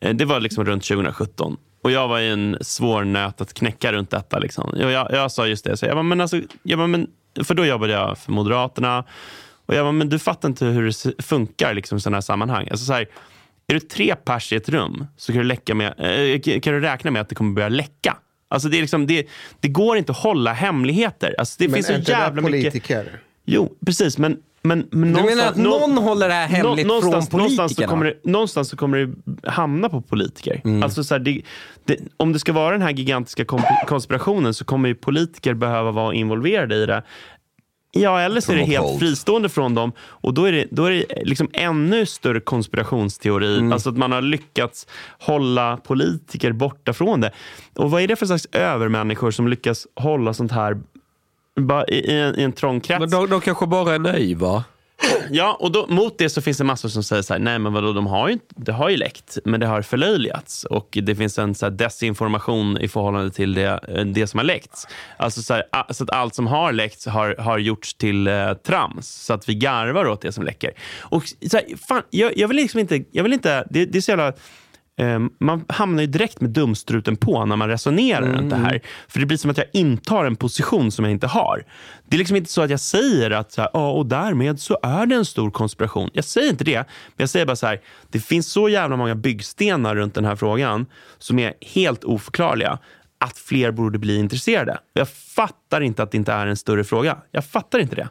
[0.00, 1.56] eh, det var liksom runt 2017.
[1.82, 4.38] Och jag var i en svår nöt att knäcka runt detta.
[4.38, 4.68] Liksom.
[4.68, 7.06] Och jag, jag sa just det, så jag bara, men alltså, jag bara, men,
[7.44, 9.04] för då jobbade jag för Moderaterna.
[9.66, 12.68] Och jag bara, men du fattar inte hur det funkar liksom, i sådana här sammanhang.
[12.70, 13.08] Alltså, så här,
[13.66, 16.80] är du tre pers i ett rum så kan du, läcka med, eh, kan du
[16.80, 18.16] räkna med att det kommer börja läcka.
[18.48, 19.26] Alltså det, är liksom, det,
[19.60, 21.34] det går inte att hålla hemligheter.
[21.38, 22.72] Alltså det Men finns så är inte det jävla mycket...
[22.72, 23.20] politiker?
[23.44, 24.18] Jo, precis.
[24.18, 27.32] Men, men, men Du menar att någonstans- någon håller det här hemligt nå- från någonstans,
[27.32, 27.90] någonstans, så politikerna?
[27.90, 30.60] kommer det, någonstans så kommer det hamna på politiker.
[30.64, 30.82] Mm.
[30.82, 31.42] Alltså så här, det,
[31.84, 33.44] det, om det ska vara den här gigantiska
[33.86, 37.02] konspirationen så kommer ju politiker behöva vara involverade i det.
[37.92, 39.92] Ja, eller så är det helt fristående från dem.
[39.98, 43.58] Och då är det, då är det liksom ännu större konspirationsteori.
[43.58, 43.72] Mm.
[43.72, 44.86] Alltså att man har lyckats
[45.20, 47.30] hålla politiker borta från det.
[47.74, 50.80] Och vad är det för slags övermänniskor som lyckas hålla sånt här
[51.56, 53.00] bara i, i, en, i en trång krets?
[53.00, 54.64] Men de, de kanske bara är naiva.
[55.30, 57.72] Ja, och då, mot det så finns det massor som säger så här, nej men
[57.72, 60.64] vadå, de har ju, det har ju läckt, men det har förlöjligats.
[60.64, 64.86] Och det finns en så desinformation i förhållande till det, det som har läckts.
[65.16, 69.08] Alltså så, här, så att allt som har läckts har, har gjorts till eh, trams,
[69.08, 70.72] så att vi garvar åt det som läcker.
[71.00, 74.02] Och så här, fan, jag, jag vill liksom inte, jag vill inte, det, det är
[74.02, 74.32] så jävla
[75.38, 78.80] Man hamnar ju direkt med dumstruten på när man resonerar runt det här.
[79.08, 81.64] För det blir som att jag intar en position som jag inte har.
[82.08, 84.78] Det är liksom inte så att jag säger att så här, ja, och därmed så
[84.82, 86.10] är det en stor konspiration.
[86.12, 87.80] Jag säger inte det, men jag säger bara så här,
[88.10, 90.86] det finns så jävla många byggstenar runt den här frågan
[91.18, 92.78] som är helt oförklarliga
[93.18, 94.78] att fler borde bli intresserade.
[94.92, 97.18] Jag fattar inte att det inte är en större fråga.
[97.30, 98.08] Jag fattar inte det.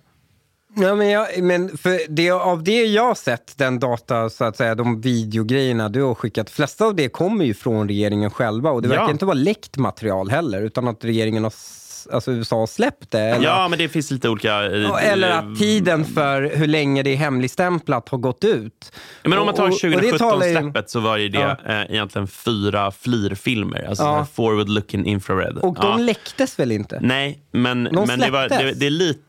[0.77, 4.57] Ja, men, jag, men för det, av det jag har sett, den data, så att
[4.57, 8.81] säga, de videogrejerna du har skickat, flesta av det kommer ju från regeringen själva och
[8.81, 8.99] det Ja.
[8.99, 11.53] verkar inte vara läckt material heller, utan att regeringen har,
[12.11, 13.19] alltså USA har släppt det.
[13.19, 14.47] Eller, Ja, men det finns lite olika...
[14.63, 18.91] Ja, eller att tiden för hur länge det är hemligstämplat har gått ut.
[19.23, 21.57] Men om man tar Och- och- och det talar ju- 2017-släppet så var ju det
[21.65, 21.73] Ja.
[21.73, 23.85] eh, egentligen fyra FLIR-filmer.
[23.89, 24.27] Alltså Ja.
[24.33, 25.57] forward looking infrared.
[25.57, 25.97] Och de Ja.
[25.97, 26.99] läcktes väl inte?
[27.01, 29.19] Nej, men, De men det, var, det, det, är lite,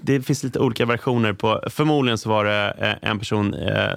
[0.00, 1.60] det finns lite olika versioner på...
[1.70, 3.54] Förmodligen så var det eh, en person...
[3.54, 3.88] Eh,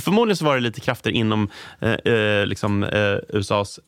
[0.00, 1.48] förmodligen så var det lite krafter inom
[1.80, 2.86] eh, eh, liksom,
[3.28, 3.80] USAs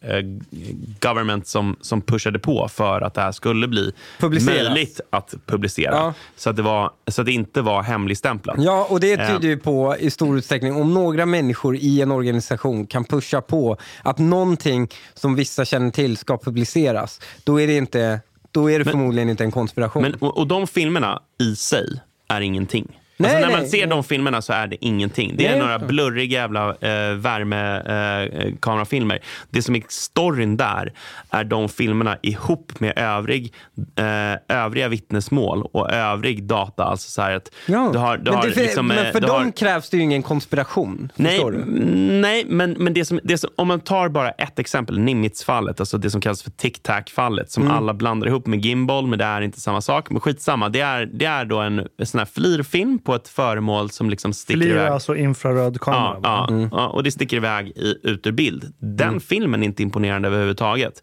[1.00, 3.79] government som, som pushade på för att det här skulle bli
[4.20, 4.68] Publiceras.
[4.68, 5.94] möjligt att publicera.
[5.94, 6.14] Ja.
[6.36, 8.56] Så, att det var, så att det inte var hemligstämplat.
[8.58, 9.26] Ja, och det Eh.
[9.28, 13.76] tyder ju på i stor utsträckning om några människor i en organisation kan pusha på
[14.02, 18.20] att någonting som vissa känner till ska publiceras, då är det, inte,
[18.50, 20.02] då är det förmodligen inte en konspiration.
[20.02, 22.99] Men, och, och de filmerna i sig är ingenting.
[23.20, 23.86] Nej, alltså, när man nej, ser nej.
[23.88, 25.34] de filmerna så är det ingenting.
[25.36, 29.18] Det är några blurriga jävla eh, värmekamerafilmer.
[29.50, 30.92] det som är storyn där
[31.30, 33.54] är de filmerna ihop med övrig,
[33.96, 36.84] eh, övriga vittnesmål och övrig data.
[36.84, 37.90] Alltså så att Ja.
[37.92, 39.96] du har, du men, har för, liksom, eh, men för du dem har, krävs det
[39.96, 41.12] ju ingen konspiration.
[41.16, 44.98] Nej, mm, nej men, men det som, det som, om man tar bara ett exempel,
[44.98, 47.72] Nimitz-fallet, alltså det som kallas för tic-tac-fallet, som Mm.
[47.76, 50.10] alla blandar ihop med gimbal, men det är inte samma sak.
[50.10, 54.10] Men skitsamma, det är, det är då en sån här flirfilm på ett föremål som
[54.10, 54.88] liksom sticker Flir iväg.
[54.88, 56.18] alltså infraröd kamera.
[56.22, 58.74] Ja, ja, ja, och det sticker iväg i, ut ur bild.
[58.78, 61.02] Den filmen är inte imponerande överhuvudtaget.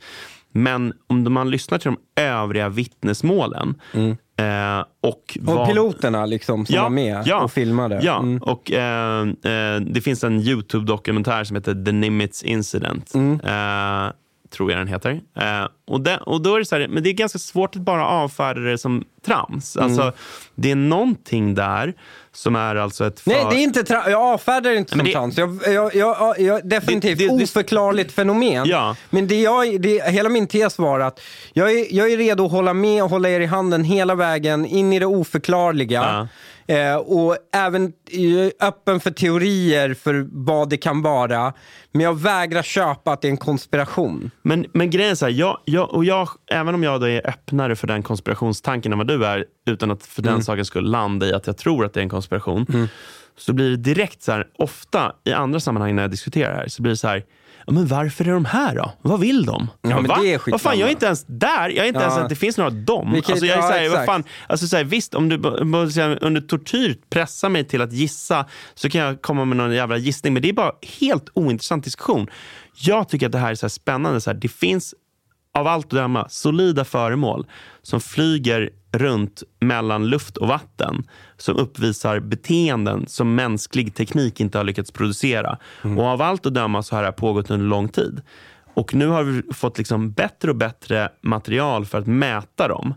[0.52, 3.76] Men om man lyssnar till de övriga vittnesmålen
[4.40, 8.00] eh, och, Och piloterna liksom som var med och filmade.
[8.04, 8.38] Ja, Mm.
[8.42, 13.14] och eh, eh, det finns en YouTube-dokumentär som heter The Nimitz Incident.
[13.14, 13.40] Mm.
[14.50, 15.12] Tror jag den heter.
[15.40, 17.82] Eh, och, det, och då är det så här, men det är ganska svårt att
[17.82, 19.76] bara avfärda det som trams.
[19.76, 19.86] Mm.
[19.88, 20.12] Alltså,
[20.56, 21.94] det är någonting där
[22.32, 23.22] som är alltså ett...
[23.26, 25.38] Nej, för- det är inte tra- jag avfärdar det inte som Men det- trams.
[25.38, 28.68] Jag, jag, jag, jag, definitivt Det- det- oförklarligt fenomen.
[28.68, 28.96] Ja.
[29.10, 31.20] Men det jag, det, hela min tes var att
[31.54, 34.66] jag är, jag är redo att hålla med och hålla er i handen hela vägen
[34.66, 36.28] in i det oförklarliga.
[36.68, 37.94] Eh, och även
[38.62, 41.54] öppen för teorier för vad det kan vara.
[41.92, 44.32] Men jag vägrar köpa att det är en konspiration.
[44.42, 47.28] Men, men grejen är så här, jag, jag, och jag, även om jag då är
[47.30, 50.44] öppnare för den konspirationstanken än vad du är, utan att för den Mm.
[50.44, 52.90] saken skulle landa i att jag tror att det är en konspiration,
[53.38, 56.68] så blir det direkt så här, ofta i andra sammanhang när jag diskuterar det här,
[56.68, 57.24] så blir det så här,
[57.68, 58.92] ja, men varför är de här då?
[59.02, 59.68] Vad vill de?
[59.82, 60.44] Ja, Jag men bara, det är Va?
[60.48, 61.70] Vad fan, jag är inte ens där.
[61.70, 62.04] Jag är inte Ja.
[62.06, 63.12] ens att det finns några dem.
[63.14, 64.06] Vilket- alltså, jag är ja, så här, vad exakt.
[64.06, 65.36] fan, alltså, visst, om du
[66.22, 68.46] under tortyr pressar mig till att gissa
[68.76, 70.34] så kan jag komma med någon jävla gissning.
[70.34, 72.28] Men det är bara helt ointressant diskussion.
[72.82, 74.22] Jag tycker att det här är så här spännande.
[74.22, 74.94] Så här, det finns
[75.58, 77.46] av allt att döma solida föremål
[77.82, 81.04] som flyger runt mellan luft och vatten
[81.38, 85.58] som uppvisar beteenden som mänsklig teknik inte har lyckats producera.
[85.98, 88.22] Och av allt att döma så har det pågått under lång tid.
[88.74, 92.94] Och nu har vi fått liksom bättre och bättre material för att mäta dem.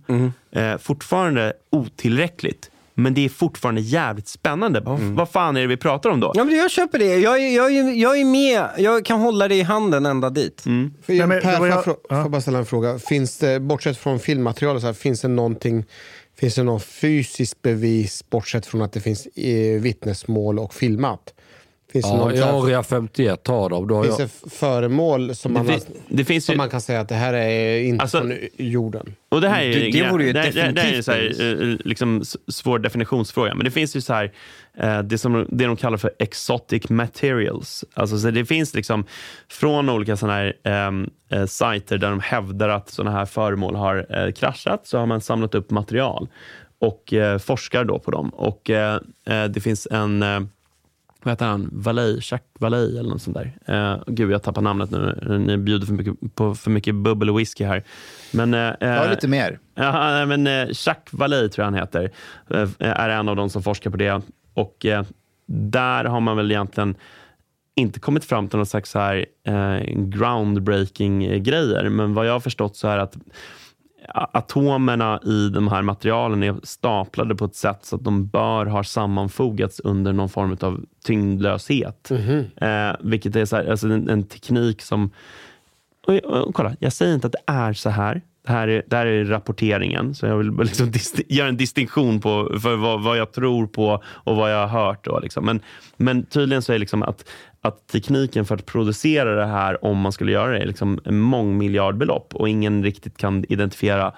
[0.53, 2.71] Eh, fortfarande otillräckligt,
[3.03, 4.81] men det är fortfarande jävligt spännande.
[4.81, 6.33] Vad, vad fan är det vi pratar om då?
[6.35, 7.17] Ja, men jag köper det.
[7.17, 8.69] Jag, är- jag, är- jag är med.
[8.79, 10.67] Jag kan hålla det i handen ända dit.
[10.67, 10.95] Mm.
[11.03, 12.99] För, Nej, men per, får, jag, jag- frå- får jag bara ställa en fråga?
[12.99, 15.85] Finns det, bortsett från filmmaterial, så här, finns det någonting
[16.39, 21.35] Finns det någon fysiskt bevis, bortsett från att det finns eh, vittnesmål och filmat?
[21.93, 23.89] Finns det, Ja, någon, här- Area 51 har de.
[23.89, 26.57] Då har finns jag, det föremål som, man, Det, har, fin- det finns som ju...
[26.57, 29.15] man kan säga att det här är inte Alltså- från jorden?
[29.29, 31.63] Och det här är, Det- det vore ju det, det, det är definitivt så här,
[31.71, 33.55] eh, liksom svår definitionsfråga.
[33.55, 34.33] Men det finns ju så här,
[34.79, 37.85] eh, det som det de kallar för exotic materials.
[37.95, 39.05] Alltså så det finns liksom
[39.49, 40.55] från olika såna här
[41.33, 45.21] eh, sajter där de hävdar att såna här föremål har eh, kraschat så har man
[45.21, 46.29] samlat upp material
[46.79, 48.29] och eh, forskar då på dem.
[48.29, 49.01] Och eh,
[49.51, 50.25] det finns en
[51.23, 51.69] vad heter han?
[51.73, 53.95] Valey, Jacques Valey eller något sånt där.
[53.95, 55.39] Uh, gud, jag tappar namnet nu.
[55.47, 57.85] Ni bjuder för mycket, på för mycket bubbel och whisky här.
[58.33, 59.59] Men, uh, Ja, lite mer.
[59.75, 62.11] Ja, men eh, Jacques Vallée tror jag han heter,
[62.51, 64.23] eh, är en av de som forskar på det.
[64.55, 65.05] Och eh,
[65.47, 66.95] där har man väl egentligen
[67.75, 71.89] inte kommit fram till någon slags så här, eh, groundbreaking eh, grejer.
[71.89, 73.17] Men vad jag har förstått så är att
[74.15, 78.85] atomerna i de här materialen är staplade på ett sätt så att de bör ha
[78.85, 82.11] sammanfogats under någon form av tyngdlöshet.
[82.57, 85.11] Eh, vilket är så här, alltså en, en teknik som
[86.11, 88.23] och, och, och, kolla, jag säger inte att det är så här.
[88.47, 90.93] Det här är, det här är rapporteringen, så jag vill liksom
[91.29, 95.05] göra en distinktion på för vad, vad jag tror på och vad jag har hört.
[95.05, 95.45] Då, liksom.
[95.45, 95.61] men,
[95.97, 97.29] men tydligen så är liksom att,
[97.61, 101.21] att tekniken för att producera det här, om man skulle göra det, är liksom en
[101.21, 104.13] mångmiljardbelopp och ingen riktigt kan identifiera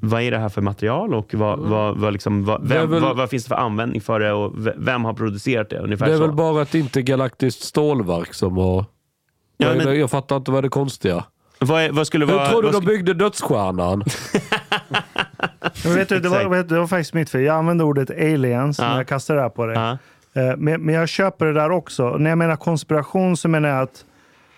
[0.00, 3.30] vad är det här för material och vad, vad, vad, liksom, vad, vem, väl- vad,
[3.30, 5.78] finns det för användning för det och vem har producerat det?
[5.78, 6.26] Ungefär det är så.
[6.26, 8.84] väl bara ett intergalaktiskt stålverk som har...
[9.56, 11.24] Ja, men- jag fattar inte vad det konstiga.
[11.58, 12.48] vad, är, vad skulle Hur vara...
[12.48, 14.04] tror du vad de byggde dödsstjärnan?
[15.84, 17.40] Men vet du, det, var, det var faktiskt mitt fel.
[17.42, 18.88] Jag använde ordet aliens Ja.
[18.88, 19.76] när jag kastade det här på dig.
[19.76, 19.98] Ja.
[20.42, 22.16] Eh, Men, men jag köper det där också.
[22.18, 24.04] När jag menar konspiration så menar jag att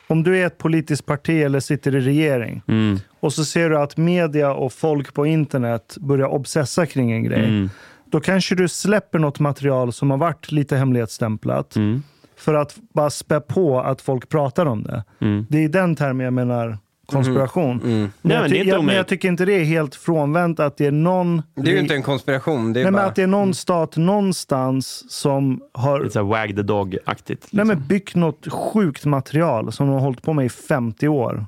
[0.07, 2.99] om du är ett politiskt parti eller sitter i regering Mm.
[3.21, 7.45] och så ser du att media och folk på internet börjar obsessa kring en grej.
[7.45, 7.71] Mm.
[8.05, 12.03] Då kanske du släpper något material som har varit lite hemlighetsstämplat Mm.
[12.39, 15.05] För att bara spä på att folk pratar om det.
[15.21, 15.47] Mm.
[15.49, 16.79] Det är i den termen jag menar
[17.13, 17.81] konspiration.
[17.83, 20.61] Men, Nej, jag, men ty- inte jag, men jag tycker inte det är helt frånvänt
[20.61, 21.43] att det är någon...
[21.55, 22.73] Det är ju inte en konspiration.
[22.73, 23.07] Det är Nej, men bara...
[23.07, 27.29] att det är någon stat någonstans som har Lite wag the dog-aktigt.
[27.29, 27.57] Liksom.
[27.57, 31.47] Nej, men byggt något sjukt material som de har hållit på med i 50 år.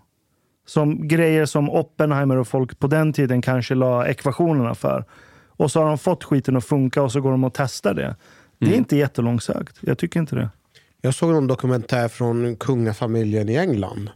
[0.66, 5.05] Som grejer som Oppenheimer och folk på den tiden kanske la ekvationerna för.
[5.49, 8.16] Och så har de fått skiten att funka och så går de och testar det.
[8.59, 9.78] Det är inte jättelångsökt.
[9.80, 10.49] Jag tycker inte det.
[11.03, 14.11] Jag såg någon dokumentär från kungafamiljen i England.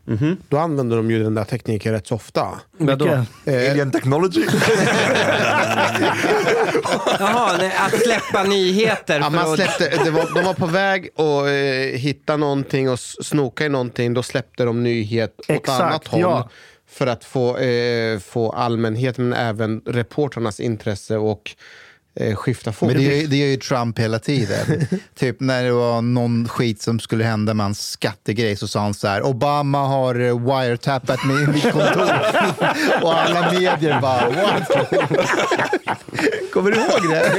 [0.49, 2.47] Då använder de ju den där tekniken rätt så ofta.
[2.79, 3.05] Vadå?
[3.45, 4.45] Vilka- Alien technology.
[7.19, 9.21] Jaha, nej, att släppa nyheter.
[9.21, 13.65] Ja, man släppte, det var, de var på väg att eh, hitta någonting och snoka
[13.67, 14.15] i någonting.
[14.15, 16.21] Då släppte de nyhet åt Exakt, annat håll.
[16.21, 16.49] ja.
[16.91, 21.51] För att få, eh, få allmänheten, men även reportrarnas intresse och
[22.21, 22.95] eh, skifta fokus.
[22.95, 24.87] Men det, gör- det gör ju Trump hela tiden.
[25.19, 28.95] typ när det var någon skit som skulle hända med hans skattegrej så sa han
[28.95, 32.03] så här, Obama har eh, wiretappat mig i mitt kontor.
[33.03, 34.71] och alla medier bara, what?
[36.53, 37.33] Kommer du ihåg det?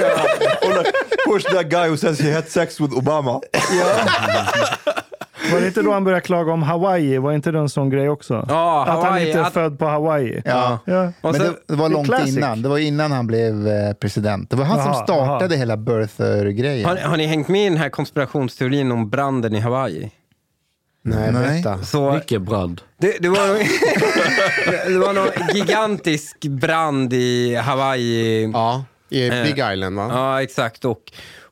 [0.77, 0.91] Like,
[1.25, 3.41] push that guy who says he had sex with Obama.
[5.53, 7.17] Var det inte då han började klaga om Hawaii?
[7.17, 8.45] Var inte det en sån grej också?
[8.49, 10.41] Ja, att han Hawaii, inte är att- född på Hawaii.
[10.45, 10.79] Ja.
[10.85, 11.11] Ja.
[11.21, 12.37] Men sen- det, det var långt classic.
[12.37, 12.61] innan.
[12.61, 14.49] Det var innan han blev eh, president.
[14.49, 15.59] Det var han som Jaha, startade jaha.
[15.59, 16.85] hela birther-grejen.
[16.89, 20.11] har, har ni hängt med i den här konspirationsteorin om branden i Hawaii?
[21.07, 21.63] Nej, Nej.
[21.83, 22.81] Så Vilken brand.
[22.97, 23.47] det, det, var,
[24.93, 28.51] det var någon gigantisk brand i Hawaii.
[28.53, 30.07] Ja, i Eh, Big Island va?
[30.11, 30.85] Ja, exakt.
[30.85, 30.99] Och,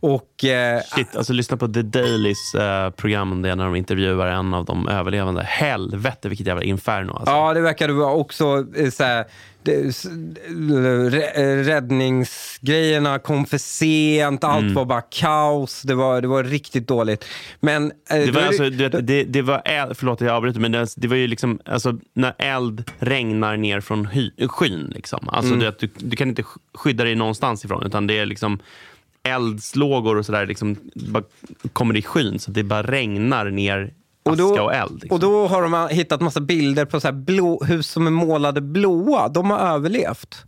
[0.03, 4.27] och eh, Shit, alltså lyssna på The Dailys eh, program om det när de intervjuar
[4.27, 5.43] en av de överlevande.
[5.43, 7.11] Helvete vilket jävla inferno.
[7.13, 7.31] Alltså.
[7.35, 9.25] Ja, det verkade vara också eh, så här,
[9.63, 10.05] det, s-
[11.09, 14.73] rä- eh, räddningsgrejerna kom för sent, allt Mm.
[14.73, 15.81] var bara kaos.
[15.81, 17.25] Det var, det var riktigt dåligt.
[17.59, 17.91] Men...
[18.09, 20.87] eh, Det var, alltså, du vet, det, det var eld, förlåt jag avbryter, men det,
[20.97, 24.91] det var ju liksom alltså, när eld regnar ner från hy, skyn.
[24.95, 25.29] Liksom.
[25.29, 28.25] Alltså, du, vet, du, du kan inte sk- skydda dig någonstans ifrån, utan det är
[28.25, 28.59] liksom
[29.23, 30.77] eldslågor och sådär liksom,
[31.73, 33.93] kommer i skyn, så det bara regnar ner
[34.23, 34.93] aska Och då, och eld.
[34.93, 35.15] Liksom.
[35.15, 38.61] och då har de hittat massa bilder på så här blå, hus som är målade
[38.61, 39.27] blåa.
[39.27, 40.45] De har överlevt.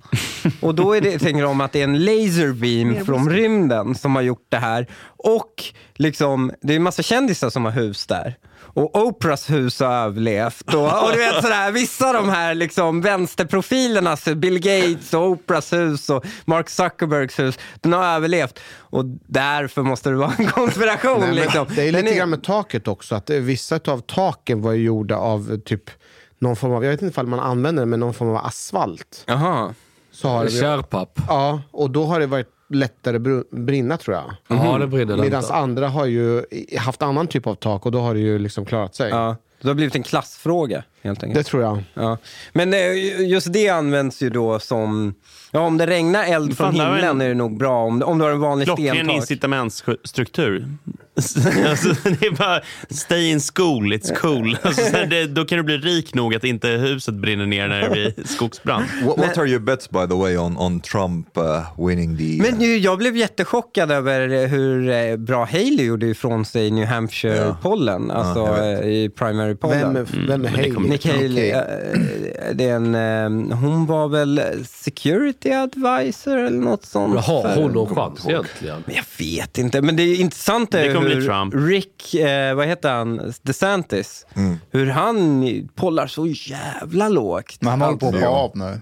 [0.62, 4.22] och då är det, tänker de att det är en laserbeam från rymden som har
[4.22, 4.88] gjort det här.
[5.18, 5.64] Och
[5.96, 8.36] liksom, det är en massa kändisar som har hus där.
[8.76, 10.74] Och Oprahs hus har överlevt.
[10.74, 15.74] Och, och du vet sådär, vissa av de här liksom vänsterprofilerna, Bill Gates och Oprahs
[15.74, 18.60] hus och Mark Zuckerbergs hus, den har överlevt.
[18.78, 21.20] Och därför måste det vara en konspiration.
[21.20, 21.68] Nej, liksom.
[21.76, 23.16] Det är lite grann med taket också.
[23.16, 25.90] Att vissa av taken var gjorda av typ
[26.40, 29.24] någon form av, jag vet inte ifall man använder det, men någon form av asfalt.
[29.26, 29.74] Jaha.
[30.12, 31.20] Så har det, Kärpapp.
[31.28, 34.36] ja, och då har det varit lättare br- brinna tror jag.
[34.48, 36.44] Ja, det brinner Medan andra har ju
[36.78, 39.10] haft annan typ av tak och då har det ju liksom klarat sig.
[39.10, 41.46] Ja, det har blivit en klassfråga helt enkelt.
[41.46, 41.84] Det tror jag.
[41.94, 42.18] Ja.
[42.54, 42.80] Men eh,
[43.30, 45.14] just det används ju då som,
[45.52, 47.84] ja om det regnar eld från Fan, himlen en- är det nog bra.
[47.86, 49.16] Om, om du har en vanlig Klockren stentak.
[49.16, 50.68] incitamentsstruktur.
[51.70, 54.58] alltså, det är bara stay in school, it's cool.
[54.64, 57.90] Alltså, det, då kan du bli rik nog att inte huset brinner ner när det
[57.90, 58.86] blir skogsbrand.
[59.06, 62.52] What, what are your bets, by the way, on, on Trump uh, winning the...
[62.52, 66.86] Men ju, jag blev jättechockad över hur eh, bra Haley gjorde ifrån sig i New
[66.86, 68.12] Hampshire-pollen.
[68.12, 69.94] Alltså jag eh, i primary-pollen.
[69.94, 70.72] Vem, är- vem är men det Haley?
[71.02, 72.96] Kommer- Nick Haley, eh, det är en,
[73.52, 77.26] eh, hon var väl security advisor eller något sånt.
[77.26, 78.84] För- hon någon chans egentligen?
[78.86, 81.54] Men jag vet inte, men det är intressant Det är hur Trump.
[81.70, 84.26] Rick, eh, vad heter han, DeSantis,
[84.72, 87.58] hur han pollar så jävla lågt.
[87.60, 88.28] Men han håller på att Ja.
[88.28, 88.82] av nu.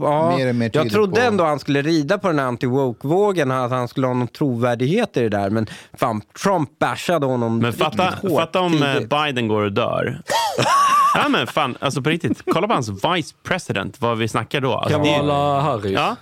[0.00, 3.50] Ja, Mer och mer jag trodde på- ändå han skulle rida på den här anti-woke-vågen,
[3.50, 5.50] att han skulle ha någon trovärdighet i det där.
[5.50, 9.08] Men fan, Trump bashade honom Men fatta, riktigt hårt fatta om eh, tidigt.
[9.10, 10.20] Biden går och dör.
[11.14, 12.42] ja men fan, alltså på riktigt.
[12.52, 14.74] Kolla på hans vice president, vad vi snackar då.
[14.74, 15.92] Alltså, det, är, Kamala Harris.
[15.92, 16.16] ja,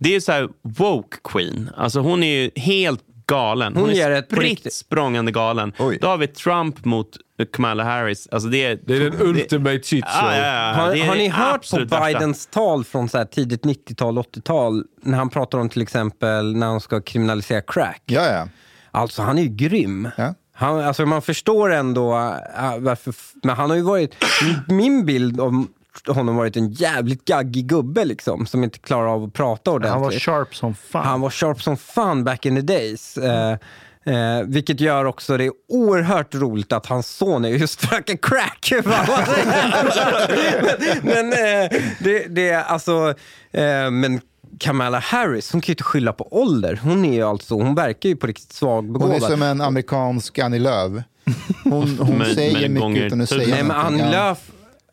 [0.00, 1.70] det är så här woke queen.
[1.76, 3.74] Alltså hon är ju helt galen.
[3.74, 5.72] Hon, Hon är spritt språngande galen.
[5.78, 5.98] Oj.
[6.00, 7.08] Då har vi Trump mot
[7.44, 8.28] Kamala Harris.
[8.32, 10.30] Alltså det, är, Det är den ultimate shit show.
[10.30, 10.72] Ja, ja, ja.
[10.72, 12.06] Har, har ni hört på absolut värsta.
[12.06, 16.66] Bidens tal från så här tidigt 90-tal, 80-tal, när han pratar om till exempel när
[16.66, 18.02] han ska kriminalisera crack?
[18.06, 18.48] Ja, ja.
[18.90, 20.08] Alltså han är ju grym.
[20.16, 20.34] Ja.
[20.52, 24.14] Han, alltså, man förstår ändå äh, varför, men han har ju varit,
[24.68, 25.68] min bild om
[26.06, 29.92] honom varit en jävligt gaggig gubbe liksom, som inte klarar av att prata ordentligt.
[29.92, 31.06] Han var sharp som fan.
[31.06, 33.16] Han var sharp som fan back in the days.
[33.16, 33.56] Eh,
[34.08, 38.72] eh, vilket gör också det oerhört roligt att hans son är just fucking crack.
[41.02, 43.14] Men men eh, det, det är alltså,
[43.52, 44.20] eh, men
[44.60, 46.80] Kamala Harris, hon kan ju inte skylla på ålder.
[46.82, 49.22] Hon är ju alltså, hon verkar ju på riktigt Hon är svagbegåvad.
[49.22, 50.92] som en amerikansk Annie Lööf.
[51.64, 53.76] Hon, hon Men- säger men mycket utan att säga Nej men.
[53.76, 54.10] Annie.
[54.10, 54.38] Lööf,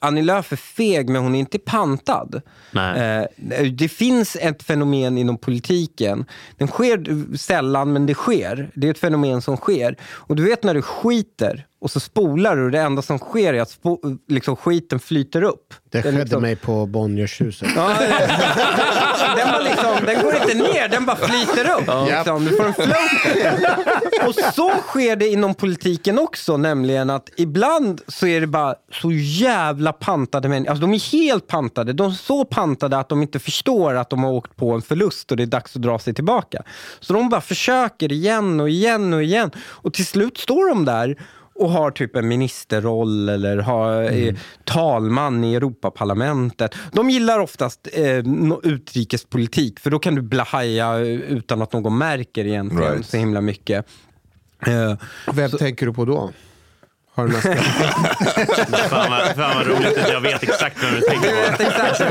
[0.06, 2.41] Annie Lööf är feg men hon är inte pantad.
[2.72, 3.20] Nej.
[3.51, 6.26] Eh, det finns ett fenomen inom politiken.
[6.58, 8.70] Den sker sällan men det sker.
[8.76, 9.95] Det är ett fenomen som sker.
[10.03, 13.62] Och du vet när du skiter och så spolar du, det enda som sker är
[13.62, 15.74] att spo- liksom, skiten flyter upp.
[15.91, 17.68] Det skedde liksom- mig på Bonnierhuset.
[19.20, 22.07] Ja, den, bara liksom, den går inte ner, den bara flyter upp.
[22.07, 22.45] Liksom.
[22.45, 24.28] Du får en float.
[24.28, 29.11] Och så sker det inom politiken också, nämligen att ibland så är det bara så
[29.11, 30.70] jävla pantade människor.
[30.70, 31.93] Alltså de är helt pantade.
[31.93, 35.32] De är så pantade att de inte förstår att de har åkt på en förlust
[35.32, 36.63] och det är dags att dra sig tillbaka.
[36.99, 39.51] Så de bara försöker igen och igen och igen.
[39.57, 41.18] Och till slut står de där
[41.56, 46.76] och har typ en ministerroll eller har eh, talman i Europaparlamentet.
[46.91, 48.24] De gillar oftast eh,
[48.64, 53.06] utrikespolitik för då kan du blahaja utan att någon märker egentligen Right.
[53.06, 53.86] så himla mycket.
[54.68, 54.95] Eh,
[55.34, 56.32] Vem tänker du på då?
[57.16, 57.41] Har du några
[58.89, 61.63] Fan vad, fan vad roligt att jag vet exakt vad du tänker vet på.
[61.63, 62.01] exakt.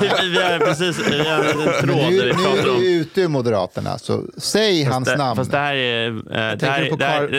[0.00, 1.42] Vi, vi, vi, har precis vi en
[1.80, 5.36] tråd Nu, där nu är du ute ur Moderaterna, så säg hans det, namn.
[5.36, 6.08] Fast det här är...
[6.08, 6.96] eh, det här, Tänker du på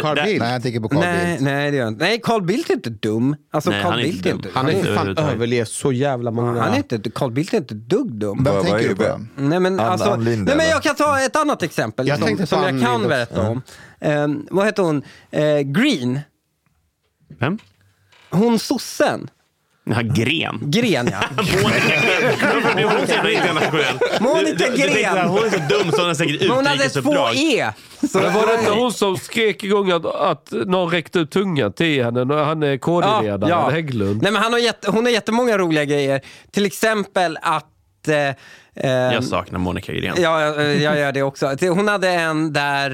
[0.07, 0.39] Carl- Bildt?
[0.41, 1.41] Nej, jag tänker på Carl Nej, Bildt.
[1.41, 2.03] nej, det gör inte.
[2.03, 3.35] Nej, Carl Bildt är inte dum.
[3.53, 4.39] Alltså, Nej, Carl han är Bildt inte är dum.
[4.39, 6.61] inte Han har ju inte fan överlevt så jävla många...
[6.61, 8.43] Han är inte, Carl Bildt är inte dugg dum.
[8.43, 9.21] Vem tänker du på?
[9.35, 12.19] Nej men, Ann- alltså, Ann Linde, nej, men jag kan ta ett annat exempel Jag
[12.19, 13.61] som, som jag Ann kan berätta om.
[14.01, 15.01] Ehm, vad heter hon?
[15.31, 16.19] Eh, Green.
[17.39, 17.57] Vem?
[18.29, 19.29] Hon sossen.
[19.87, 20.59] Ja, Gren.
[20.61, 21.23] Gren ja.
[21.37, 22.35] Monica Gren.
[22.41, 23.99] Varför blir hon så jävla internationell?
[24.19, 25.27] Monica Du- du- du tänkte Gren.
[25.27, 27.35] Hon är så dum så hon har säkert Men hon hade två utrikesuppdrag.
[27.35, 27.73] E.
[28.11, 31.73] Så Men var det inte hon som skrek igång att, att någon räckte ut tungan
[31.73, 32.33] till henne?
[32.33, 34.21] Han är KD-ledaren, Hägglund.
[34.21, 36.21] Nej, men han har jätte, hon har jättemånga roliga grejer.
[36.51, 37.65] Till exempel att...
[38.07, 38.35] Eh,
[38.75, 40.15] eh, Jag saknar Monica Gren.
[40.21, 41.55] Ja, jag, jag gör det också.
[41.61, 42.91] Hon hade en där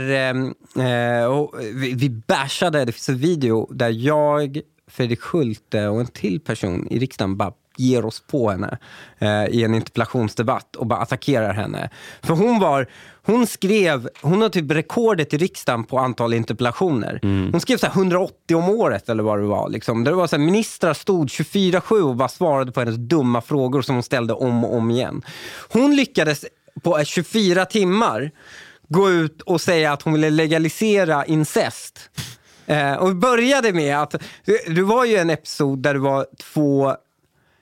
[0.78, 6.08] eh, eh, vi, vi bashade, det finns en video där jag, Fredrik Schulte och en
[6.08, 8.78] till person i riksdagen bara ger oss på henne
[9.20, 11.90] eh, i en interpellationsdebatt och bara attackerar henne.
[12.22, 12.88] För hon var,
[13.26, 17.20] hon skrev, hon har typ rekordet i riksdagen på antal interpellationer.
[17.52, 19.70] Hon skrev så här 180 om året eller vad det var.
[19.70, 20.04] Liksom.
[20.04, 23.82] Där det var så här, ministrar stod 24-7 och bara svarade på hennes dumma frågor
[23.82, 25.22] som hon ställde om och om igen.
[25.70, 26.46] Hon lyckades
[26.84, 28.32] på eh, 24 timmar
[28.88, 32.10] gå ut och säga att hon ville legalisera incest.
[32.66, 34.12] Eh, och började med att,
[34.46, 36.96] det, det var ju en episod där det var två,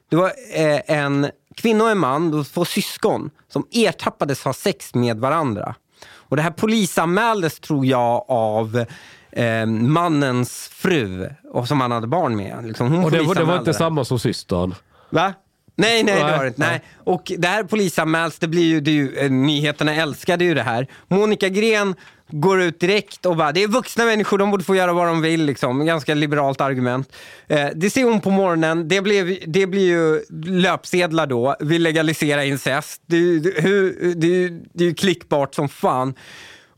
[0.09, 1.27] det var eh, en
[1.61, 5.75] kvinna och en man, två syskon som ertappades ha sex med varandra.
[6.11, 8.85] Och det här polisanmäldes tror jag av
[9.31, 12.65] eh, mannens fru och som han hade barn med.
[12.67, 14.75] Liksom, hon Och det, var- det var inte samma som systern.
[15.09, 15.33] Va?
[15.79, 16.61] Nej, nej, det var det inte.
[16.61, 16.81] Nej.
[17.03, 20.87] Och det här polisanmäls, det blir ju, det ju, eh, nyheterna älskade ju det här.
[21.07, 21.95] Monica Gren
[22.31, 25.21] går ut direkt och bara, det är vuxna människor, de borde få göra vad de
[25.21, 25.45] vill.
[25.45, 25.85] Liksom.
[25.85, 27.13] Ganska liberalt argument.
[27.47, 32.45] Eh, det ser hon på morgonen, det, blev, det blir ju löpsedlar då, vill legalisera
[32.45, 33.01] incest.
[33.07, 36.13] Hur- det är ju klickbart som fan.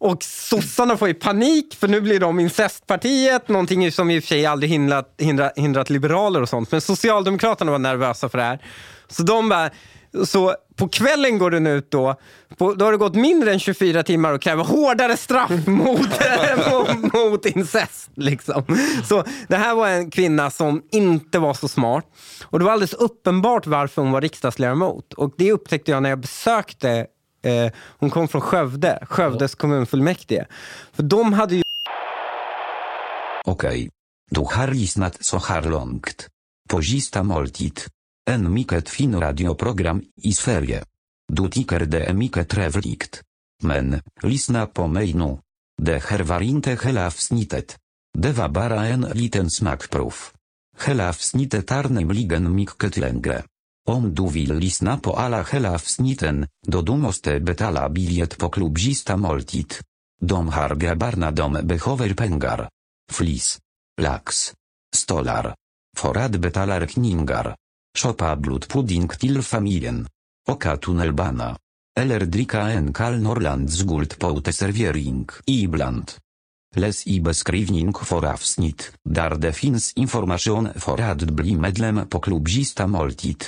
[0.02, 4.28] Och sossarna får ju panik för nu blir de incestpartiet, någonting som i och för
[4.28, 6.72] sig aldrig hindrat, hindrat, hindrat liberaler och sånt.
[6.72, 8.60] Men Socialdemokraterna var nervösa för det här.
[9.08, 9.70] Så de bara,
[10.26, 12.16] så på kvällen går den ut då,
[12.58, 15.99] på, då har det gått mindre än 24 timmar och kräver hårdare straff mot,
[16.72, 18.10] mot, mot incest.
[18.16, 18.64] Liksom.
[19.06, 22.06] Så det här var en kvinna som inte var så smart.
[22.45, 25.14] Och det var alldeles uppenbart varför hon var riksdagsledamot.
[25.14, 27.08] Och det upptäckte jag när jag besökte
[27.44, 30.46] Eh, hon kom från Skövde, Skövdes kommunfullmäktige.
[30.92, 31.62] För de hade ju
[33.46, 33.89] Okej.
[34.32, 36.28] Du har lyssnat så här långt.
[36.70, 37.80] På sista måltid.
[38.30, 40.84] En mycket fin radioprogram i Sverige.
[41.34, 43.22] Du tycker det är mycket trevligt.
[43.64, 45.38] Men, lyssna på mig nu.
[45.82, 47.78] Det här var inte hela avsnittet.
[48.18, 50.14] Det var bara en liten smakprov.
[50.86, 53.44] Hela avsnittet är nämligen mycket längre.
[53.90, 58.78] Om du vill lyssna på alla hela avsnitten, då du måste betala bilet på klubb
[58.78, 59.74] Gista måltid.
[60.22, 62.70] De har grabbarna de behöver pengar.
[63.12, 63.60] Flis.
[64.02, 64.54] Lax.
[64.96, 65.56] Stolar.
[65.98, 67.56] För att betala räkningar.
[67.98, 70.08] Shoppa blodpudding till familjen.
[70.50, 71.58] Oka tunnelbana.
[72.00, 76.12] Eller dricka en kall Norrlands guld på uteservering ibland.
[76.76, 82.48] Les i beskrivning för avsnitt, där det finns information för att bli medlem på klubb
[82.48, 83.44] Gista måltid.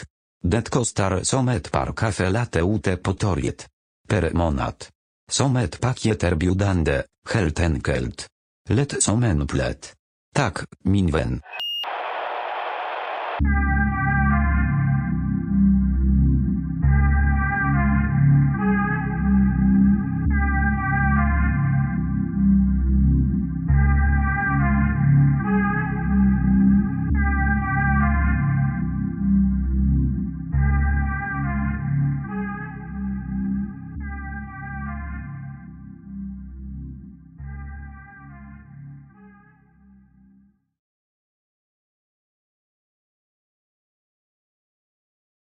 [0.46, 3.68] Det kostar som ett par kaffe latte ute på torget.
[4.10, 4.86] Per månad.
[5.32, 8.28] Som ett paket erbjudande, helt enkelt.
[8.70, 9.94] Lätt som en plätt.
[10.36, 11.42] Tack, min vän.